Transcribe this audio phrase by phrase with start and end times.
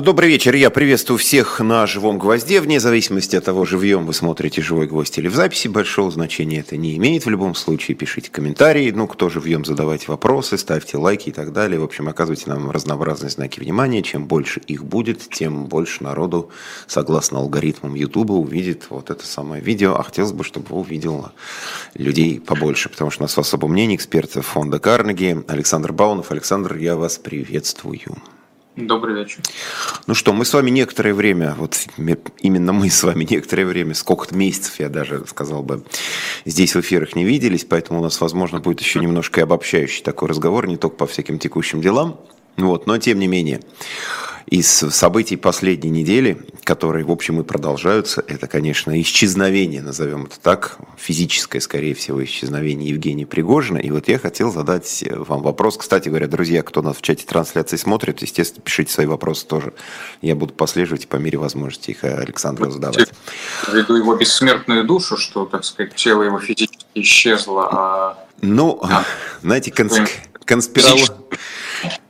[0.00, 0.54] Добрый вечер.
[0.54, 2.62] Я приветствую всех на «Живом гвозде».
[2.62, 6.78] Вне зависимости от того, живьем вы смотрите «Живой гвоздь» или в записи, большого значения это
[6.78, 7.26] не имеет.
[7.26, 8.90] В любом случае пишите комментарии.
[8.90, 11.78] Ну, кто живьем, задавайте вопросы, ставьте лайки и так далее.
[11.78, 14.02] В общем, оказывайте нам разнообразные знаки внимания.
[14.02, 16.50] Чем больше их будет, тем больше народу,
[16.86, 19.96] согласно алгоритмам Ютуба, увидит вот это самое видео.
[19.96, 21.28] А хотелось бы, чтобы увидел
[21.92, 26.30] людей побольше, потому что у нас особо мнение эксперта фонда Карнеги Александр Баунов.
[26.30, 28.16] Александр, я вас приветствую.
[28.76, 29.42] Добрый вечер.
[30.06, 31.76] Ну что, мы с вами некоторое время, вот
[32.40, 35.84] именно мы с вами некоторое время, сколько-то месяцев, я даже сказал бы,
[36.46, 40.28] здесь в эфирах не виделись, поэтому у нас, возможно, будет еще немножко и обобщающий такой
[40.28, 42.18] разговор, не только по всяким текущим делам,
[42.56, 43.60] вот, но тем не менее
[44.52, 50.76] из событий последней недели, которые, в общем, и продолжаются, это, конечно, исчезновение, назовем это так,
[50.98, 53.78] физическое, скорее всего, исчезновение Евгения Пригожина.
[53.78, 55.78] И вот я хотел задать вам вопрос.
[55.78, 59.72] Кстати говоря, друзья, кто нас в чате трансляции смотрит, естественно, пишите свои вопросы тоже.
[60.20, 63.10] Я буду послеживать и по мере возможности их Александру задавать.
[63.72, 68.26] Ввиду его бессмертную душу, что, так сказать, тело его физически исчезло, а...
[68.42, 69.04] Ну, а,
[69.42, 69.98] знаете, конс...
[70.44, 71.16] конспиролог...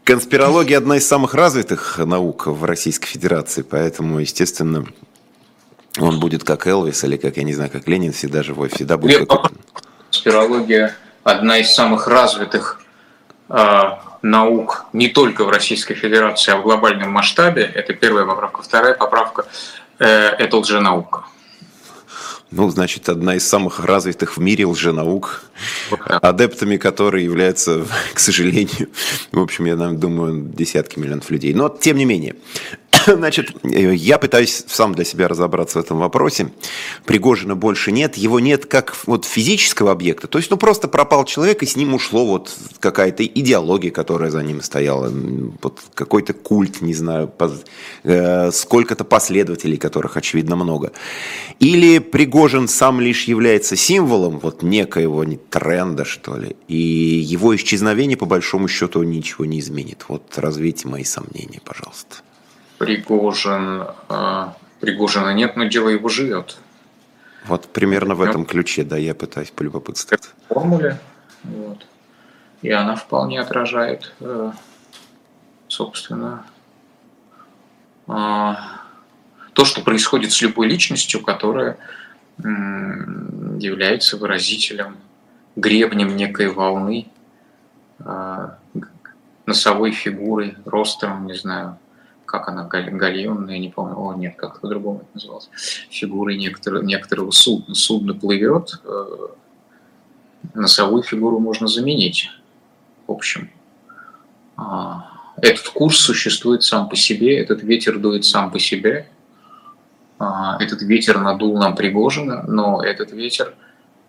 [0.05, 4.85] Конспирология одна из самых развитых наук в Российской Федерации, поэтому, естественно,
[5.99, 9.29] он будет как Элвис или как, я не знаю, как Ленин, всегда живой, всегда будет
[9.29, 9.53] как...
[10.11, 12.83] Конспирология одна из самых развитых
[13.49, 13.83] э,
[14.23, 17.63] наук не только в Российской Федерации, а в глобальном масштабе.
[17.63, 18.63] Это первая поправка.
[18.63, 19.47] Вторая поправка
[19.99, 20.07] э,–
[20.39, 21.25] это лженаука.
[22.53, 25.43] Ну, значит, одна из самых развитых в мире лженаук,
[26.07, 28.89] адептами которой являются, к сожалению,
[29.33, 31.55] в общем, я думаю, десятки миллионов людей.
[31.55, 32.37] Но, тем не менее,
[33.07, 36.51] Значит, я пытаюсь сам для себя разобраться в этом вопросе.
[37.05, 40.27] Пригожина больше нет, его нет как вот физического объекта.
[40.27, 44.43] То есть, ну просто пропал человек, и с ним ушло вот какая-то идеология, которая за
[44.43, 45.13] ним стояла,
[45.63, 47.33] вот какой-то культ, не знаю,
[48.05, 50.93] э, сколько-то последователей, которых очевидно много.
[51.59, 58.27] Или Пригожин сам лишь является символом вот некоего тренда, что ли, и его исчезновение по
[58.27, 60.05] большому счету ничего не изменит.
[60.09, 62.17] Вот развейте мои сомнения, пожалуйста.
[62.79, 64.47] Пригожин, э,
[64.81, 66.59] Пригожина нет, но дело его живет.
[67.47, 70.31] Вот примерно в этом ключе, да, я пытаюсь полюбопытствовать.
[70.49, 70.99] Формуле,
[71.45, 71.87] вот.
[72.63, 74.53] И она вполне отражает, э,
[75.69, 76.45] собственно,
[78.09, 78.55] э,
[79.53, 81.79] то, что происходит с любой личностью, которая
[82.43, 84.97] является выразителем,
[85.57, 87.07] гребнем некой волны,
[89.47, 91.79] носовой фигурой, ростом, не знаю,
[92.33, 95.51] как она, гальонная, не помню, о нет, как по-другому это называлось,
[95.91, 97.75] фигуры некоторого, некоторого судна.
[97.75, 99.29] Судно плывет, э,
[100.55, 102.31] носовую фигуру можно заменить.
[103.07, 103.51] В общем,
[104.57, 105.11] а,
[105.41, 109.09] этот курс существует сам по себе, этот ветер дует сам по себе, а,
[110.61, 113.55] этот ветер надул нам Пригожина, но этот ветер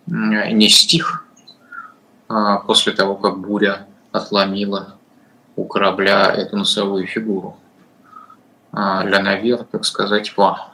[0.05, 1.25] не стих
[2.27, 4.95] а, после того, как буря отломила
[5.55, 7.57] у корабля эту носовую фигуру.
[8.71, 10.69] А, для навер, так сказать, ва.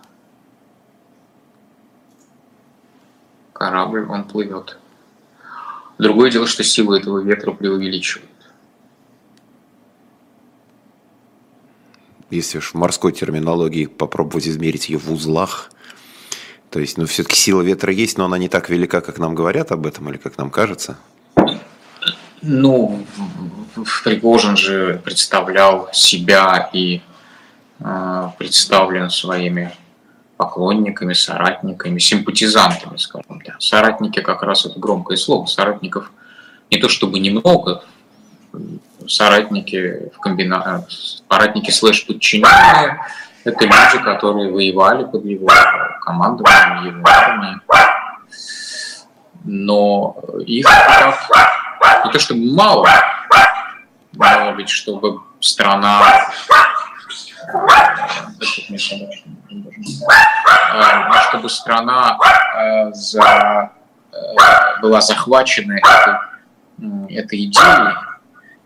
[3.53, 4.77] Корабль, он плывет.
[5.97, 8.29] Другое дело, что силу этого ветра преувеличивают.
[12.29, 15.72] Если уж в морской терминологии попробовать измерить ее в узлах,
[16.69, 19.72] то есть, ну, все-таки сила ветра есть, но она не так велика, как нам говорят
[19.72, 20.97] об этом, или как нам кажется.
[22.41, 23.06] Ну,
[24.03, 27.01] Пригожин же представлял себя и
[27.81, 29.73] а, представлен своими
[30.38, 33.62] поклонниками, соратниками, симпатизантами, скажем так.
[33.62, 35.47] Соратники как раз это громкое слово.
[35.47, 36.12] Соратников
[36.72, 37.84] не то чтобы немного,
[39.09, 40.85] соратники в комбина...
[41.29, 42.99] соратники слэш подчиненные,
[43.43, 45.47] это люди, которые воевали под его
[46.01, 47.57] командованием, его армией.
[49.43, 50.15] Но
[50.45, 52.87] их так, не то чтобы мало,
[54.13, 56.01] но ведь чтобы страна
[61.29, 62.17] чтобы страна
[62.57, 63.71] э, за,
[64.12, 67.95] э, была захвачена этой, этой идеей,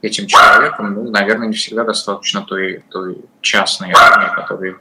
[0.04, 4.76] этим человеком, ну, наверное, не всегда достаточно той, той частной армии, которая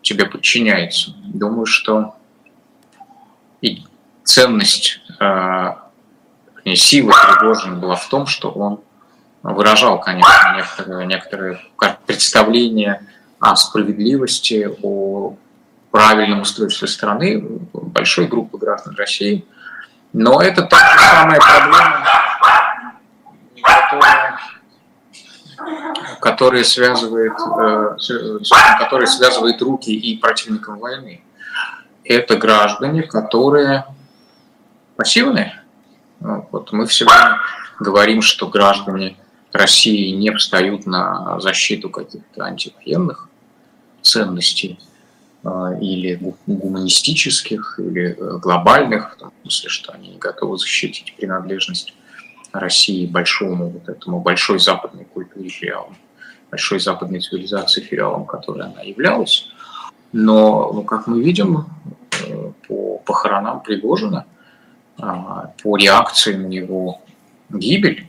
[0.00, 1.12] тебе подчиняется.
[1.24, 2.14] Думаю, что
[3.60, 3.84] и
[4.24, 5.74] ценность э,
[6.74, 8.80] силы Пригожина была в том, что он
[9.42, 11.60] выражал, конечно, некоторые, некоторые
[12.06, 13.06] представления
[13.38, 15.36] о справедливости, о
[15.90, 19.44] правильном устройстве страны большой группы граждан России.
[20.14, 22.23] Но это та же самая проблема,
[26.24, 27.96] которое связывает, э,
[28.78, 31.20] которое связывает руки и противникам войны.
[32.02, 33.84] Это граждане, которые
[34.96, 35.62] пассивные.
[36.20, 37.40] Ну, вот мы всегда
[37.78, 39.18] говорим, что граждане
[39.52, 43.28] России не встают на защиту каких-то антивоенных
[44.00, 44.80] ценностей
[45.44, 45.48] э,
[45.82, 51.92] или гуманистических, или э, глобальных, в том смысле, что они не готовы защитить принадлежность
[52.50, 55.50] России большому вот этому большой западной культуре
[56.50, 59.48] большой западной цивилизации филиалом, которой она являлась.
[60.12, 61.66] Но, ну, как мы видим,
[62.26, 64.26] э, по похоронам Пригожина,
[64.98, 67.00] а, по реакции на его
[67.50, 68.06] гибель,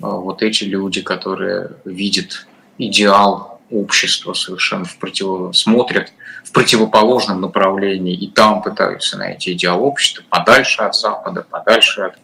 [0.00, 2.46] а, вот эти люди, которые видят
[2.76, 5.56] идеал общества совершенно в против...
[5.56, 6.12] смотрят
[6.44, 12.14] в противоположном направлении и там пытаются найти идеал общества подальше от Запада, подальше от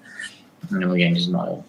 [0.71, 1.65] ну, я не знаю,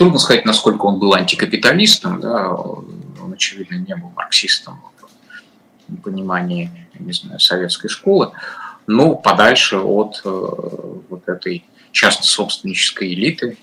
[0.00, 4.80] трудно сказать, насколько он был антикапиталистом, да, он, очевидно, не был марксистом
[5.88, 8.30] в понимании, не знаю, советской школы,
[8.86, 10.28] но подальше от э,
[11.10, 13.58] вот этой частно-собственнической элиты,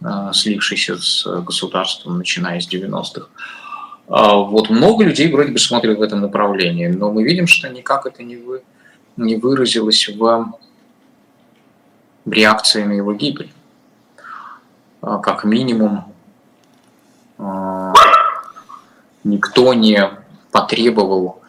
[0.00, 3.26] э, слившейся с государством, начиная с 90-х.
[4.08, 8.06] А вот много людей вроде бы смотрят в этом направлении, но мы видим, что никак
[8.06, 8.62] это не, вы,
[9.18, 10.54] не выразилось в
[12.24, 13.50] реакции на его гибель.
[15.06, 16.14] А, как минимум
[17.38, 17.92] а,
[19.22, 20.10] никто не
[20.50, 21.42] потребовал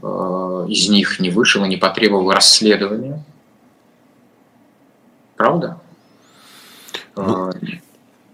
[0.00, 3.22] а, из них, не вышел и не потребовал расследования.
[5.36, 5.78] Правда?
[7.16, 7.52] Ну...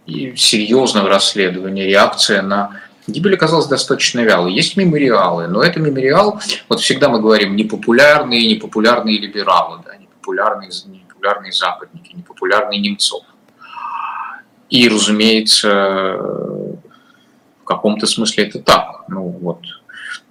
[0.07, 4.53] И серьезного расследования, реакция на гибель оказалась достаточно вялой.
[4.53, 11.53] Есть мемориалы, но это мемориал, вот всегда мы говорим, непопулярные, непопулярные либералы, да, непопулярные, непопулярные
[11.53, 13.25] западники, непопулярные немцов.
[14.75, 15.69] И, разумеется,
[16.19, 19.05] в каком-то смысле это так.
[19.07, 19.61] Ну, вот.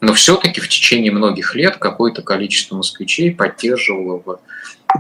[0.02, 4.40] Но все-таки в течение многих лет какое-то количество москвичей поддерживало в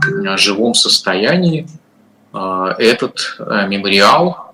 [0.08, 1.68] э, живом состоянии
[2.32, 4.54] э, этот э, мемориал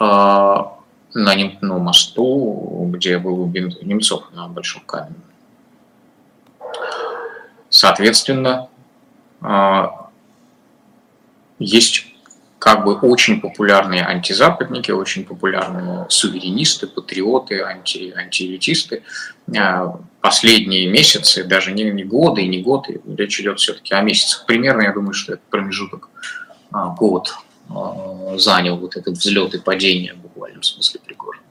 [0.00, 0.76] на
[1.14, 5.14] ну, мосту, где был убит Немцов на Большом камне.
[7.70, 8.68] Соответственно,
[11.60, 12.15] есть
[12.58, 19.02] как бы очень популярные антизападники, очень популярные суверенисты, патриоты, анти, антиэлитисты.
[19.56, 24.46] А, последние месяцы, даже не, не годы и не годы, речь идет все-таки о месяцах.
[24.46, 26.08] Примерно, я думаю, что это промежуток
[26.72, 27.34] а, год
[27.68, 31.44] а, занял вот этот взлет и падение в буквальном смысле Пригожина.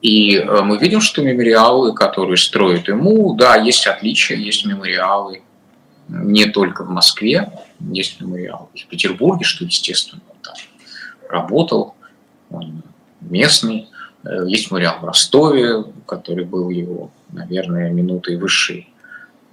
[0.00, 5.42] И мы видим, что мемориалы, которые строят ему, да, есть отличия, есть мемориалы
[6.08, 10.54] не только в Москве, есть мемориал в Петербурге, что естественно, он там
[11.28, 11.94] работал,
[12.50, 12.82] он
[13.20, 13.88] местный.
[14.24, 18.92] Э, есть мемориал в Ростове, который был его, наверное, минутой высшей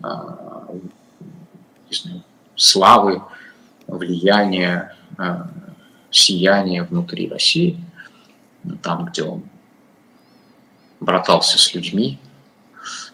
[0.02, 0.68] а,
[1.90, 2.24] знаю,
[2.56, 3.22] славы,
[3.88, 5.50] влияния, а,
[6.12, 7.80] сияния внутри России,
[8.82, 9.44] там, где он
[11.00, 12.20] братался с людьми,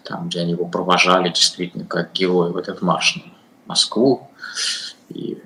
[0.03, 3.31] там, где они его провожали действительно как героя в этот марш на
[3.67, 4.29] Москву.
[5.11, 5.37] И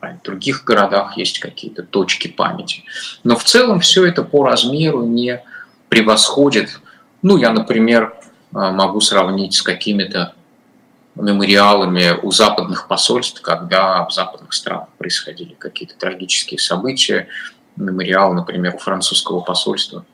[0.00, 2.84] в других городах есть какие-то точки памяти.
[3.24, 5.42] Но в целом все это по размеру не
[5.88, 6.80] превосходит.
[7.22, 8.14] Ну, я, например,
[8.54, 10.34] э, могу сравнить с какими-то
[11.14, 17.28] мемориалами у западных посольств, когда в западных странах происходили какие-то трагические события.
[17.76, 20.04] Мемориал, например, у французского посольства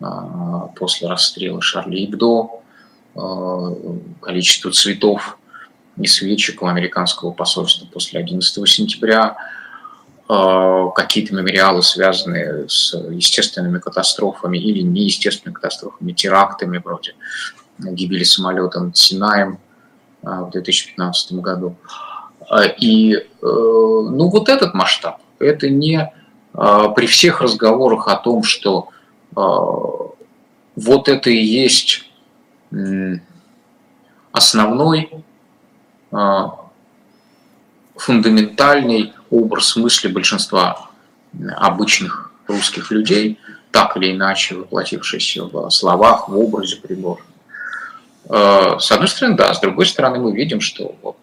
[0.00, 0.04] э,
[0.76, 2.48] после расстрела Шарли Ибдо,
[4.22, 5.36] количество цветов
[5.96, 9.36] и свечек у американского посольства после 11 сентября,
[10.28, 17.14] э, какие-то мемориалы, связанные с естественными катастрофами или неестественными катастрофами, терактами вроде
[17.78, 19.58] гибели самолета над Синаем
[20.22, 21.76] э, в 2015 году.
[22.50, 26.12] Э, и ну, вот этот масштаб, это не
[26.52, 28.88] при всех разговорах о том, что
[29.34, 32.10] вот это и есть
[34.32, 35.29] основной а,
[37.96, 40.90] фундаментальный образ мысли большинства
[41.56, 43.38] обычных русских людей,
[43.70, 47.26] так или иначе воплотившийся в словах, в образе Пригожина.
[48.28, 51.16] А, с одной стороны, да, с другой стороны, мы видим, что вот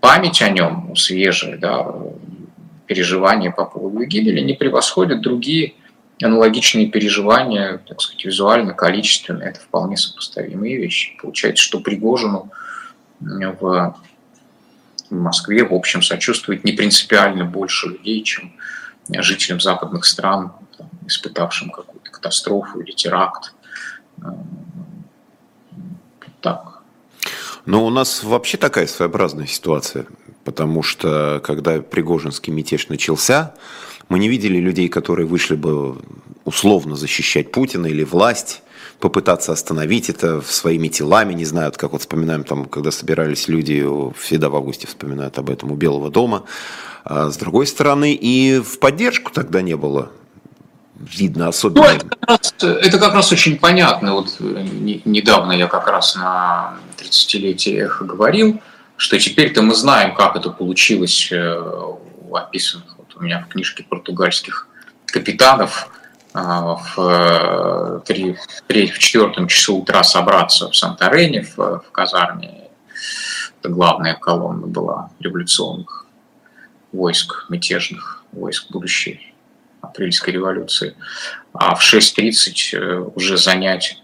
[0.00, 1.86] память о нем, свежая, да,
[2.86, 5.74] переживания по поводу гибели не превосходят другие
[6.22, 11.16] аналогичные переживания, так сказать, визуально, количественно, это вполне сопоставимые вещи.
[11.20, 12.50] Получается, что Пригожину
[13.20, 13.96] в
[15.10, 18.52] Москве, в общем, сочувствует не принципиально больше людей, чем
[19.08, 20.52] жителям западных стран,
[21.06, 23.54] испытавшим какую-то катастрофу или теракт.
[26.40, 26.82] Так.
[27.66, 30.06] Но у нас вообще такая своеобразная ситуация,
[30.44, 33.54] потому что когда Пригожинский мятеж начался,
[34.10, 35.96] мы не видели людей, которые вышли бы
[36.44, 38.62] условно защищать Путина или власть,
[38.98, 43.86] попытаться остановить это своими телами, не знаю, как вот вспоминаем, там, когда собирались люди,
[44.18, 46.44] всегда в августе вспоминают об этом у Белого дома,
[47.04, 50.10] а с другой стороны, и в поддержку тогда не было
[50.96, 51.84] видно особенно.
[51.84, 54.14] Ну, это, как раз, это как раз очень понятно.
[54.14, 58.60] Вот не, недавно я как раз на 30-летие эхо говорил,
[58.96, 61.62] что теперь-то мы знаем, как это получилось э,
[62.28, 64.66] у описанных у меня в книжке португальских
[65.06, 65.90] капитанов
[66.32, 68.36] а, в, 3,
[68.68, 72.68] э, в 4 часу утра собраться в Санторене, в, в казарме.
[73.60, 76.06] Это главная колонна была революционных
[76.92, 79.34] войск, мятежных войск будущей
[79.82, 80.96] апрельской революции.
[81.52, 84.02] А в 6.30 э, уже занять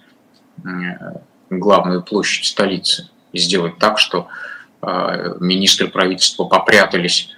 [1.48, 4.28] главную площадь столицы и сделать так, что
[4.80, 7.35] а, министры правительства попрятались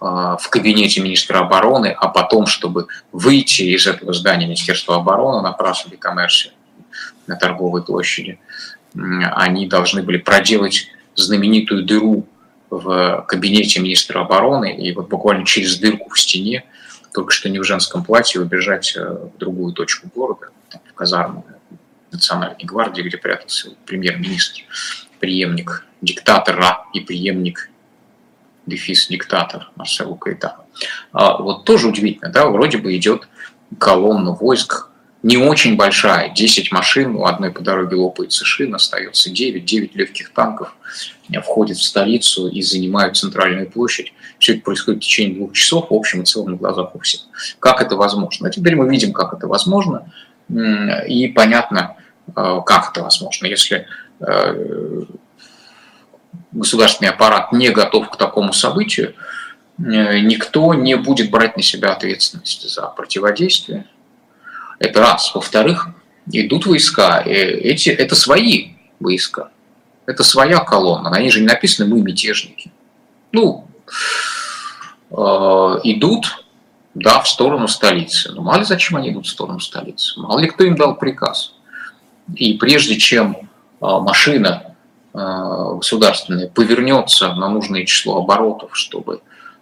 [0.00, 5.88] в кабинете министра обороны, а потом, чтобы выйти из этого здания Министерства обороны на Прасу
[5.88, 5.98] де
[7.26, 8.38] на торговой площади,
[8.94, 12.26] они должны были проделать знаменитую дыру
[12.70, 16.64] в кабинете министра обороны, и вот буквально через дырку в стене,
[17.12, 20.48] только что не в женском платье, убежать э, в другую точку города,
[20.90, 21.46] в казарму
[22.10, 24.62] Национальной гвардии, где прятался премьер-министр,
[25.20, 27.70] преемник диктатора и преемник
[28.66, 30.64] дефис диктатор Марселу Каэтану.
[31.12, 33.28] А вот тоже удивительно, да, вроде бы идет
[33.78, 34.88] колонна войск,
[35.22, 40.30] не очень большая, 10 машин, у одной по дороге лопается шина, остается 9, 9 легких
[40.32, 40.74] танков
[41.42, 44.12] входят в столицу и занимают центральную площадь.
[44.38, 47.22] Все это происходит в течение двух часов, в общем и целом на глазах у всех.
[47.58, 48.48] Как это возможно?
[48.48, 50.12] А теперь мы видим, как это возможно,
[50.48, 51.96] и понятно,
[52.28, 53.46] э, как это возможно.
[53.46, 53.86] Если
[54.20, 55.04] э,
[56.54, 59.14] государственный аппарат не готов к такому событию,
[59.78, 63.86] э, никто не будет брать на себя ответственность за противодействие.
[64.78, 65.34] Это раз.
[65.34, 65.88] Во-вторых,
[66.30, 67.22] идут войска.
[67.24, 69.50] Э, эти, это свои войска.
[70.06, 71.10] Это своя колонна.
[71.10, 72.70] На ней же не написано «мы мятежники».
[73.32, 73.66] Ну,
[75.10, 75.14] э,
[75.84, 76.44] идут,
[76.94, 78.30] да, в сторону столицы.
[78.32, 80.20] Но мало ли зачем они идут в сторону столицы.
[80.20, 81.54] Мало ли кто им дал приказ.
[82.36, 84.73] И прежде чем машина
[85.14, 89.20] государственное повернется на нужное число оборотов, чтобы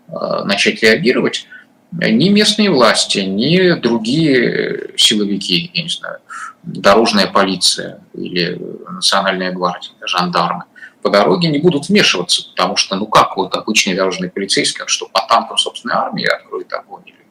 [0.08, 1.46] э, начать реагировать,
[1.92, 6.20] ни местные власти, ни другие силовики, я не знаю,
[6.62, 10.64] дорожная полиция или национальная гвардия, жандармы,
[11.02, 15.20] по дороге не будут вмешиваться, потому что, ну как вот обычный дорожный полицейский, что по
[15.28, 17.26] танкам собственной армии откроет огонь или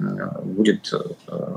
[0.00, 0.92] э, будет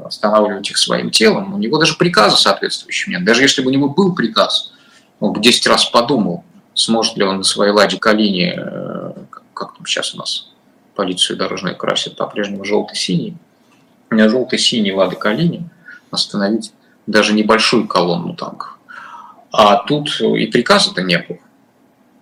[0.06, 3.26] останавливать их своим телом, у него даже приказа соответствующего нет.
[3.26, 4.75] Даже если бы у него был приказ,
[5.20, 6.44] бы 10 раз подумал,
[6.74, 9.12] сможет ли он на своей ладе Калине, э,
[9.54, 10.52] как там сейчас у нас
[10.96, 13.36] полицию дорожную красит, по-прежнему желтый-синий,
[14.12, 15.68] желтый-синий Лады Калини
[16.12, 16.74] остановить
[17.08, 18.78] даже небольшую колонну танков.
[19.52, 21.38] А тут и приказа-то не было.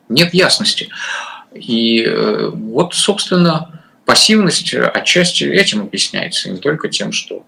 [0.09, 0.89] Нет ясности.
[1.53, 7.43] И э, вот, собственно, пассивность отчасти этим объясняется, не только тем, что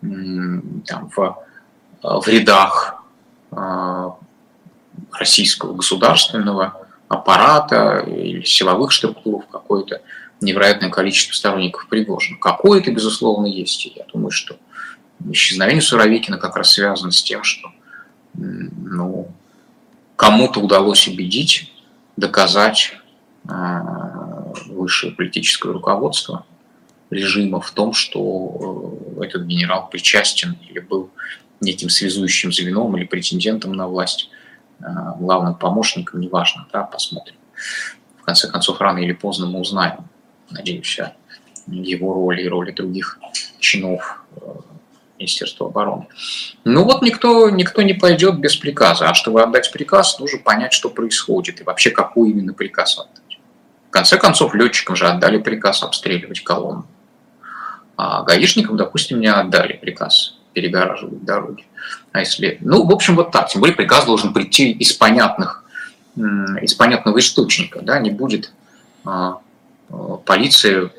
[0.00, 1.38] там, в,
[2.02, 3.02] в рядах
[5.12, 10.02] российского государственного аппарата или силовых структур какое-то
[10.40, 12.38] невероятное количество сторонников Пригожина.
[12.38, 13.86] Какое-то, безусловно, есть.
[13.86, 14.56] И я думаю, что
[15.30, 17.70] исчезновение Суровикина как раз связано с тем, что
[18.34, 19.28] ну,
[20.16, 21.72] кому-то удалось убедить,
[22.16, 22.94] доказать
[23.48, 23.80] э,
[24.66, 26.44] высшее политическое руководство
[27.10, 31.10] режима в том, что э, этот генерал причастен или был
[31.60, 34.30] неким связующим звеном или претендентом на власть
[34.80, 37.36] главным помощником, неважно, да, посмотрим.
[38.18, 40.08] В конце концов, рано или поздно мы узнаем,
[40.50, 41.14] надеюсь, о
[41.66, 43.18] его роли и роли других
[43.58, 44.40] чинов э,
[45.18, 46.06] Министерства обороны.
[46.64, 49.08] Ну вот никто, никто не пойдет без приказа.
[49.08, 53.38] А чтобы отдать приказ, нужно понять, что происходит и вообще какой именно приказ отдать.
[53.88, 56.86] В конце концов, летчикам же отдали приказ обстреливать колонну.
[57.96, 61.64] А гаишникам, допустим, не отдали приказ перегораживать дороги.
[62.12, 62.58] А если...
[62.60, 63.48] Ну, в общем, вот так.
[63.48, 65.64] Тем более приказ должен прийти из понятных,
[66.62, 67.80] из понятного источника.
[67.82, 67.98] Да?
[67.98, 68.52] Не будет
[69.04, 69.40] а,
[69.90, 70.90] а, полиция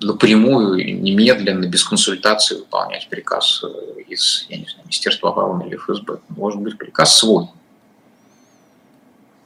[0.00, 6.18] напрямую, немедленно, без консультации выполнять приказ э, из, я не знаю, Министерства обороны или ФСБ.
[6.28, 7.48] Может быть приказ свой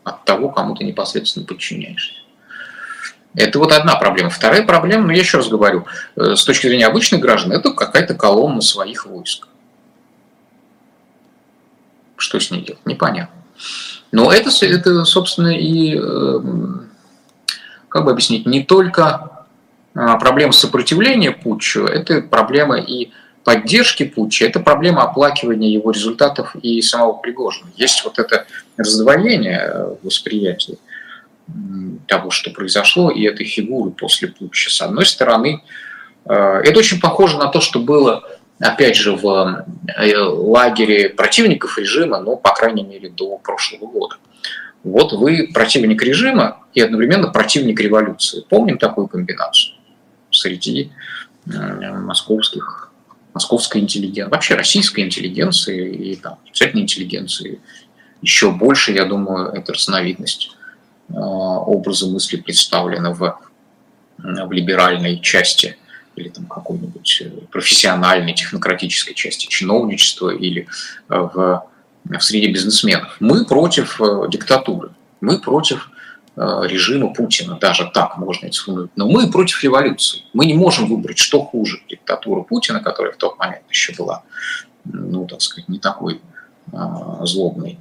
[0.05, 2.15] от того, кому ты непосредственно подчиняешься.
[3.37, 4.31] Это вот одна проблема.
[4.31, 8.63] Вторая проблема, ну я еще раз говорю, с точки зрения обычных граждан, это какая-то колонна
[8.63, 9.47] своих войск.
[12.17, 12.81] Что с ней делать?
[12.87, 13.37] Непонятно.
[14.11, 15.95] Но это, это собственно, и,
[17.89, 19.45] как бы объяснить, не только
[19.93, 23.11] проблема сопротивления путчу, это проблема и
[23.45, 27.71] поддержки путча, это проблема оплакивания его результатов и самого Пригожина.
[27.77, 30.79] Есть вот это раздвоение э, восприятия
[32.07, 34.71] того, что произошло, и этой фигуры после путча.
[34.71, 35.63] С одной стороны,
[36.25, 38.25] э, это очень похоже на то, что было,
[38.59, 39.65] опять же, в
[39.97, 44.17] э, лагере противников режима, ну, по крайней мере, до прошлого года.
[44.83, 48.45] Вот вы противник режима и одновременно противник революции.
[48.49, 49.75] Помним такую комбинацию
[50.31, 50.91] среди
[51.45, 52.87] московских
[53.37, 57.61] московской интеллигенции, вообще российской интеллигенции и там, интеллигенции.
[58.23, 60.57] Еще больше, я думаю, эта разновидность
[61.09, 63.39] э, образа мысли представлена в,
[64.19, 65.77] в либеральной части
[66.15, 70.67] или там какой-нибудь э, профессиональной, технократической части чиновничества или
[71.09, 71.67] э, в,
[72.05, 73.17] в среде бизнесменов.
[73.21, 75.91] Мы против диктатуры, мы против
[76.37, 78.95] режима Путина, даже так можно это сформулировать.
[78.95, 80.21] Но мы против революции.
[80.35, 84.23] Мы не можем выбрать, что хуже, диктатура Путина, которая в тот момент еще была,
[84.85, 86.21] ну, так сказать, не такой
[87.23, 87.79] злобной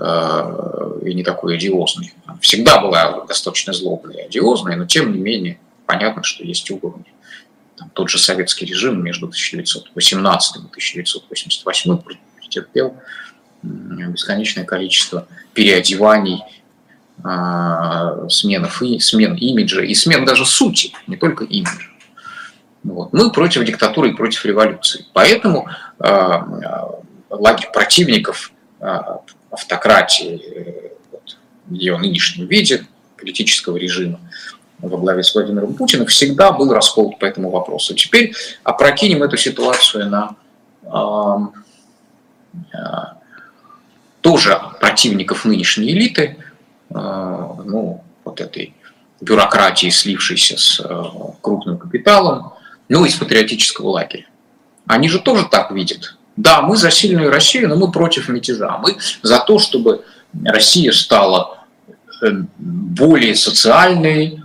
[0.00, 2.14] и не такой одиозной.
[2.40, 7.12] Всегда была достаточно злобной и одиозной, но тем не менее понятно, что есть уровни.
[7.76, 11.98] Там, тот же советский режим между 1918 и 1988
[12.38, 12.96] претерпел
[13.62, 16.42] бесконечное количество переодеваний
[18.30, 21.90] сменов и смен имиджа и смен даже сути, не только имиджа.
[22.82, 23.12] Вот.
[23.12, 25.04] Мы против диктатуры и против революции.
[25.12, 26.38] Поэтому э,
[27.28, 28.98] лагерь противников э,
[29.50, 34.20] автократии э, вот, в ее нынешнем виде, политического режима
[34.78, 37.94] во главе с Владимиром Путиным, всегда был раскол по этому вопросу.
[37.94, 40.36] Теперь опрокинем эту ситуацию на
[40.82, 41.36] э,
[42.72, 42.78] э,
[44.22, 46.36] тоже противников нынешней элиты–
[46.92, 48.74] Э, ну, вот этой
[49.20, 51.02] бюрократии, слившейся с э,
[51.40, 52.52] крупным капиталом,
[52.88, 54.26] ну, из патриотического лагеря.
[54.86, 56.16] Они же тоже так видят.
[56.36, 58.78] Да, мы за сильную Россию, но мы против мятежа.
[58.78, 60.04] Мы за то, чтобы
[60.44, 61.58] Россия стала
[62.22, 64.42] э, более социальной,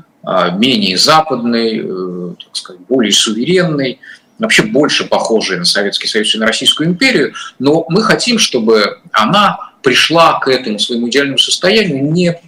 [0.54, 1.84] менее западной,
[2.40, 4.00] так сказать, более суверенной,
[4.40, 9.60] вообще больше похожей на Советский Союз и на Российскую империю, но мы хотим, чтобы она
[9.84, 12.42] пришла к этому своему идеальному состоянию не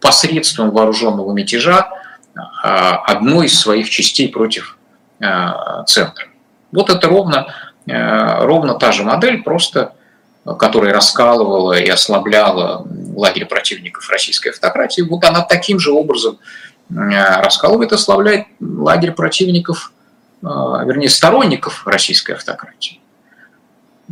[0.00, 1.88] посредством вооруженного мятежа
[2.36, 4.76] а одной из своих частей против
[5.20, 6.26] а, центра.
[6.70, 9.92] Вот это ровно, а, ровно та же модель, просто
[10.58, 16.38] которая раскалывала и ослабляла лагерь противников российской автократии, вот она таким же образом
[16.88, 19.92] раскалывает и ослабляет лагерь противников,
[20.42, 23.00] вернее, сторонников российской автократии.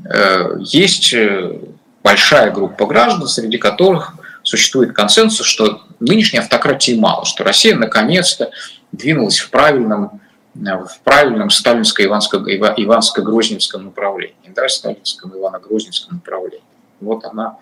[0.04, 1.58] Э, есть э,
[2.02, 8.50] большая группа граждан, среди которых существует консенсус, что нынешней автократии мало, что Россия наконец-то
[8.92, 10.20] двинулась в правильном,
[10.54, 16.62] в правильном сталинско-иванско-грозненском направлении, да, сталинском ивано-грозненском направлении.
[17.00, 17.56] Вот она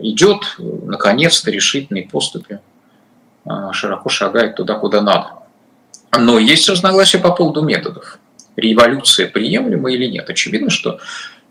[0.00, 2.58] идет, наконец-то, решительные поступи,
[3.44, 5.32] а, широко шагает туда, куда надо.
[6.16, 8.18] Но есть разногласия по поводу методов.
[8.56, 10.30] Революция приемлема или нет?
[10.30, 11.00] Очевидно, что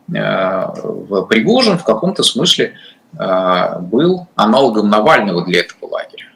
[0.08, 2.76] в Пригожин в каком-то смысле
[3.18, 6.28] э, был аналогом Навального для этого лагеря.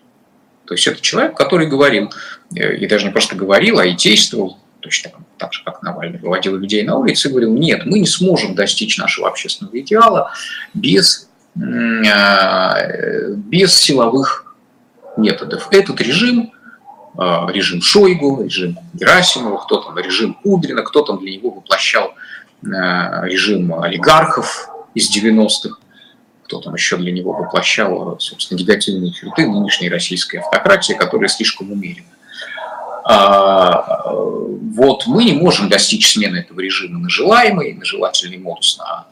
[0.66, 2.12] То есть это человек, который говорил,
[2.56, 6.56] э, и даже не просто говорил, а и действовал, точно так же, как Навальный, выводил
[6.56, 10.32] людей на улицы и говорил, нет, мы не сможем достичь нашего общественного идеала
[10.74, 11.66] без, без
[13.74, 14.56] силовых
[15.18, 15.68] методов.
[15.72, 16.52] Этот режим,
[17.18, 22.14] режим Шойгу, режим Герасимова, кто там, режим Кудрина, кто там для него воплощал
[22.64, 25.80] Э, режим олигархов из 90-х,
[26.52, 32.08] кто там еще для него воплощал, собственно, негативные черты нынешней российской автократии, которая слишком умерена.
[33.06, 39.06] А, вот мы не можем достичь смены этого режима на желаемый, на желательный модус, на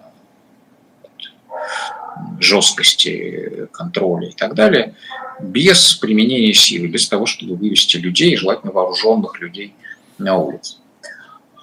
[2.41, 4.95] жесткости контроля и так далее,
[5.39, 9.73] без применения силы, без того, чтобы вывести людей, желательно вооруженных людей
[10.17, 10.75] на улицу.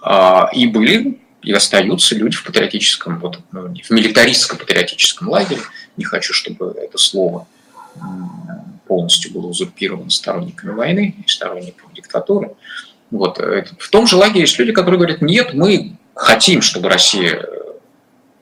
[0.01, 5.63] А, и были и остаются люди в патриотическом, вот, ну, в милитаристско-патриотическом лагере.
[5.97, 7.47] Не хочу, чтобы это слово
[8.87, 12.51] полностью было узурпировано сторонниками войны и сторонниками диктатуры.
[13.11, 13.39] Вот.
[13.39, 17.47] Э, в том же лагере есть люди, которые говорят, нет, мы хотим, чтобы Россия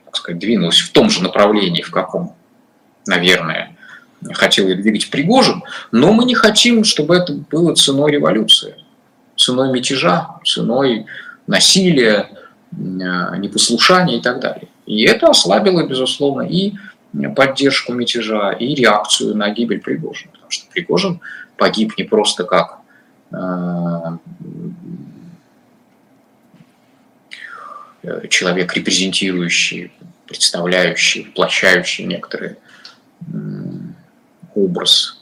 [0.07, 2.35] так сказать, двинулась в том же направлении, в каком,
[3.07, 3.77] наверное,
[4.33, 5.63] хотел ее двигать Пригожин,
[5.93, 8.77] но мы не хотим, чтобы это было ценой революции,
[9.37, 11.07] ценой мятежа, ценой
[11.47, 12.31] насилия,
[12.77, 14.69] непослушания и так далее.
[14.87, 16.75] И это ослабило, безусловно, и
[17.37, 20.33] поддержку мятежа, и реакцию на гибель Пригожина.
[20.33, 21.21] Потому что Пригожин
[21.57, 22.81] погиб не просто как
[23.33, 24.19] э,
[28.29, 29.93] человек, репрезентирующий,
[30.27, 32.57] представляющий, воплощающий некоторые
[34.55, 35.21] образ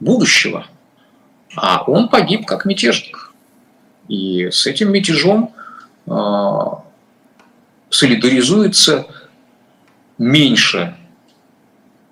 [0.00, 0.66] будущего,
[1.56, 3.32] а он погиб как мятежник.
[4.08, 5.54] И с этим мятежом
[6.06, 6.10] э,
[7.94, 9.06] солидаризуется
[10.18, 10.96] меньше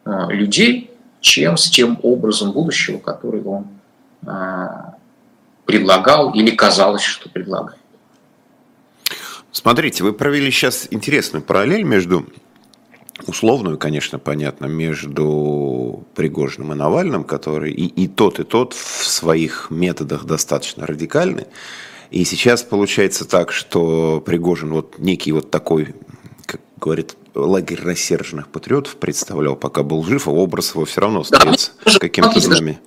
[0.04, 0.90] э, людей,
[1.20, 3.66] чем с тем образом будущего, который он
[4.24, 4.66] э,
[5.66, 7.80] предлагал или казалось, что предлагает.
[9.50, 12.26] Смотрите, вы провели сейчас интересную параллель между
[13.26, 19.68] условную, конечно, понятно, между Пригожиным и Навальным, который и, и тот, и тот в своих
[19.70, 21.46] методах достаточно радикальны.
[22.12, 25.94] И сейчас получается так, что Пригожин вот некий вот такой,
[26.44, 31.72] как говорит, лагерь рассерженных патриотов представлял, пока был жив, а образ его все равно остается
[31.86, 32.82] да, каким-то знамением.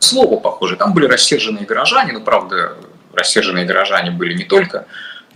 [0.00, 0.74] Слово похоже.
[0.74, 2.76] Там были рассерженные горожане, но, правда,
[3.12, 4.86] рассерженные горожане были не только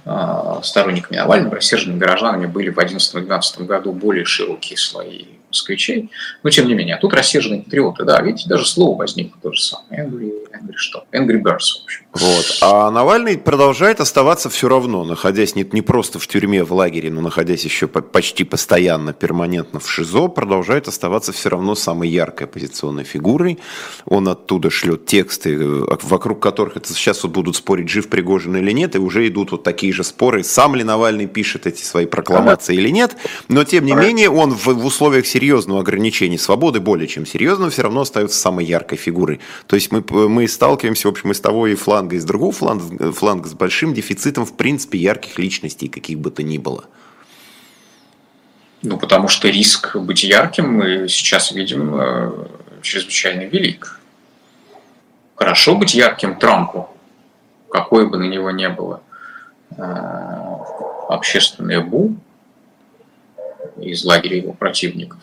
[0.05, 6.11] а, сторонниками Навального, рассерженными горожанами были в 2011-2012 году более широкие слои москвичей.
[6.43, 9.61] Но тем не менее, а тут рассерженные патриоты, да, видите, даже слово возникло то же
[9.61, 10.05] самое.
[10.05, 11.05] Angry, angry что?
[11.13, 12.05] Angry Birds, в общем.
[12.13, 12.59] Вот.
[12.63, 17.21] А Навальный продолжает оставаться все равно, находясь не, не просто в тюрьме, в лагере, но
[17.21, 23.59] находясь еще почти постоянно, перманентно в ШИЗО, продолжает оставаться все равно самой яркой оппозиционной фигурой.
[24.07, 28.73] Он оттуда шлет тексты, э, вокруг которых это сейчас вот будут спорить, жив Пригожин или
[28.73, 32.75] нет, и уже идут вот такие же споры, сам ли Навальный пишет эти свои прокламации
[32.75, 33.17] или нет,
[33.49, 35.48] но тем не менее он в, в условиях серьезного
[35.79, 39.41] ограничения свободы, более чем серьезного, все равно остается самой яркой фигурой.
[39.67, 43.13] То есть мы, мы сталкиваемся, в общем, из того и фланга, и с другого фланга,
[43.13, 46.85] фланга с большим дефицитом, в принципе, ярких личностей, каких бы то ни было.
[48.83, 52.47] Ну, потому что риск быть ярким мы сейчас видим э,
[52.83, 54.01] чрезвычайно велик.
[55.35, 56.89] Хорошо быть ярким Трампу,
[57.71, 59.03] какое бы на него ни было
[59.77, 59.83] э,
[61.09, 62.17] общественное бу,
[63.81, 65.19] из лагеря его противников,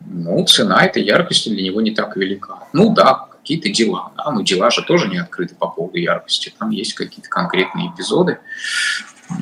[0.00, 2.64] ну, цена этой яркости для него не так велика.
[2.72, 6.52] Ну да, какие-то дела, да, но дела же тоже не открыты по поводу яркости.
[6.58, 8.38] Там есть какие-то конкретные эпизоды,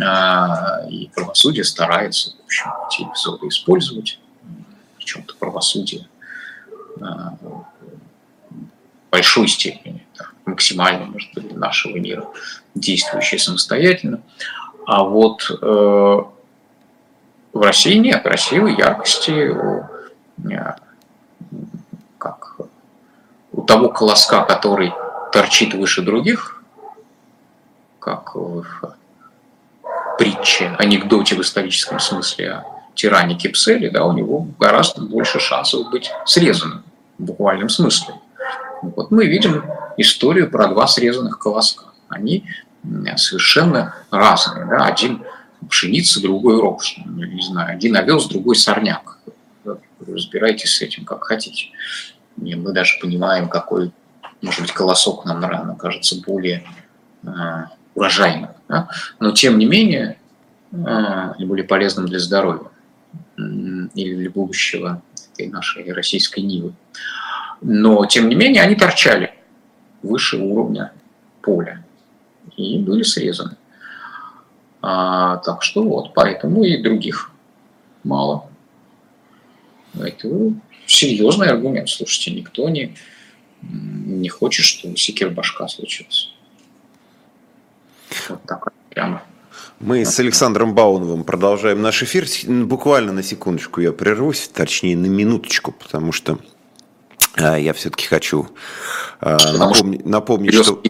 [0.02, 4.20] а, и правосудие старается, в общем, эти эпизоды использовать.
[4.96, 6.08] Причем-то правосудие
[7.00, 7.64] а, в
[9.10, 12.26] большой степени, да, максимально, может быть, для нашего мира,
[12.74, 14.22] действующее самостоятельно.
[14.86, 15.64] А вот э,
[17.52, 18.24] в России нет.
[18.24, 19.54] В России яркости,
[22.18, 22.56] как,
[23.52, 24.92] у того колоска, который
[25.32, 26.62] торчит выше других,
[27.98, 28.64] как в
[30.18, 36.10] притче, анекдоте в историческом смысле о тиране Кипселе, да, у него гораздо больше шансов быть
[36.26, 36.82] срезанным
[37.18, 38.14] в буквальном смысле.
[38.82, 39.64] Вот мы видим
[39.96, 41.84] историю про два срезанных колоска.
[42.08, 42.44] Они
[43.16, 44.66] совершенно разные.
[44.66, 44.86] Да?
[44.86, 45.24] Один
[45.68, 46.96] пшеница, другой рожь.
[47.06, 49.17] Не знаю, один овес, другой сорняк.
[50.12, 51.66] Разбирайтесь с этим как хотите.
[52.42, 53.92] И мы даже понимаем, какой,
[54.42, 56.64] может быть, колосок нам, наверное, кажется более
[57.24, 57.28] э,
[57.94, 58.50] урожайным.
[58.68, 58.88] Да?
[59.18, 60.18] Но, тем не менее,
[60.72, 62.68] э, более полезным для здоровья
[63.36, 66.74] или для будущего этой нашей российской Нивы.
[67.60, 69.34] Но, тем не менее, они торчали
[70.02, 70.92] выше уровня
[71.42, 71.84] поля
[72.56, 73.56] и были срезаны.
[74.80, 77.30] А, так что вот, поэтому и других
[78.04, 78.47] мало.
[79.94, 80.52] Это
[80.86, 81.88] серьезный аргумент.
[81.88, 82.94] Слушайте, никто не,
[83.62, 86.32] не хочет, чтобы секир башка случилась.
[88.28, 89.22] Вот так прямо.
[89.80, 92.26] Мы с Александром Бауновым продолжаем наш эфир.
[92.46, 96.38] Буквально на секундочку я прервусь, точнее на минуточку, потому что
[97.36, 98.48] а, я все-таки хочу
[99.20, 100.82] а, напомнить, напомнить что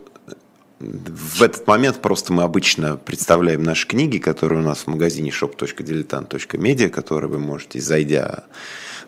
[0.81, 6.89] в этот момент просто мы обычно представляем наши книги, которые у нас в магазине shop.diletant.media,
[6.89, 8.45] которые вы можете, зайдя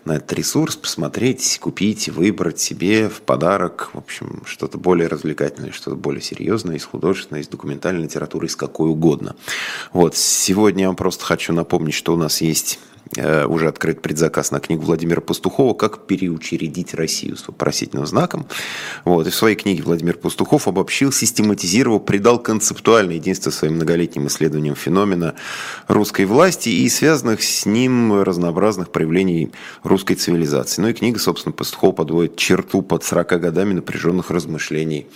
[0.05, 5.97] на этот ресурс, посмотреть, купить, выбрать себе в подарок, в общем, что-то более развлекательное, что-то
[5.97, 9.37] более серьезное, из художественной, из документальной литературы, из какой угодно.
[9.93, 12.79] Вот, сегодня я вам просто хочу напомнить, что у нас есть
[13.17, 18.47] уже открыт предзаказ на книгу Владимира Пастухова «Как переучредить Россию» с вопросительным знаком.
[19.05, 19.27] Вот.
[19.27, 25.35] И в своей книге Владимир Пастухов обобщил, систематизировал, придал концептуальное единство своим многолетним исследованиям феномена
[25.89, 29.51] русской власти и связанных с ним разнообразных проявлений
[29.83, 30.81] русской цивилизации.
[30.81, 35.09] Ну и книга, собственно, Пастухов подводит черту под 40 годами напряженных размышлений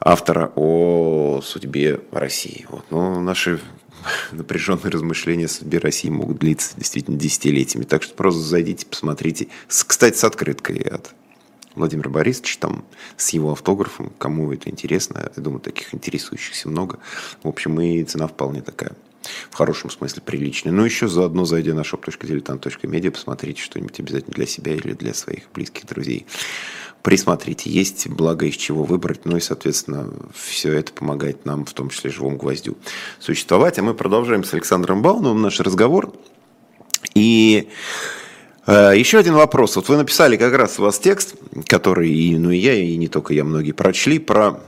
[0.00, 2.66] автора о судьбе России.
[2.70, 2.84] Вот.
[2.90, 3.60] Но наши
[4.32, 7.84] напряженные размышления о судьбе России могут длиться действительно десятилетиями.
[7.84, 9.48] Так что просто зайдите, посмотрите.
[9.68, 11.14] С, кстати, с открыткой от
[11.74, 12.84] Владимира Борисовича, там,
[13.16, 14.12] с его автографом.
[14.18, 16.98] Кому это интересно, я думаю, таких интересующихся много.
[17.42, 18.92] В общем, и цена вполне такая
[19.50, 20.72] в хорошем смысле приличная.
[20.72, 25.86] Но еще заодно, зайдя на shop.diletant.media, посмотрите что-нибудь обязательно для себя или для своих близких
[25.86, 26.26] друзей
[27.02, 27.70] присмотрите.
[27.70, 32.10] Есть благо из чего выбрать, ну и, соответственно, все это помогает нам, в том числе
[32.10, 32.76] живому гвоздю,
[33.20, 33.78] существовать.
[33.78, 36.12] А мы продолжаем с Александром Бауновым наш разговор.
[37.14, 37.68] И
[38.66, 39.76] э, еще один вопрос.
[39.76, 41.34] Вот вы написали как раз у вас текст,
[41.66, 44.60] который, и, ну и я, и не только я, многие прочли, про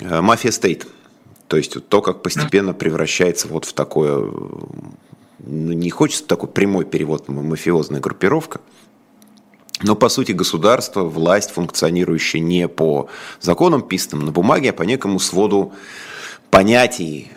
[0.00, 0.86] э, мафия стейт.
[1.48, 6.84] То есть вот то, как постепенно превращается вот в такое, ну, не хочется такой прямой
[6.84, 8.60] перевод, мафиозная группировка–
[9.82, 13.08] но, по сути, государство, власть, функционирующая не по
[13.40, 15.72] законам, писанным на бумаге, а по некому своду
[16.50, 17.30] понятий,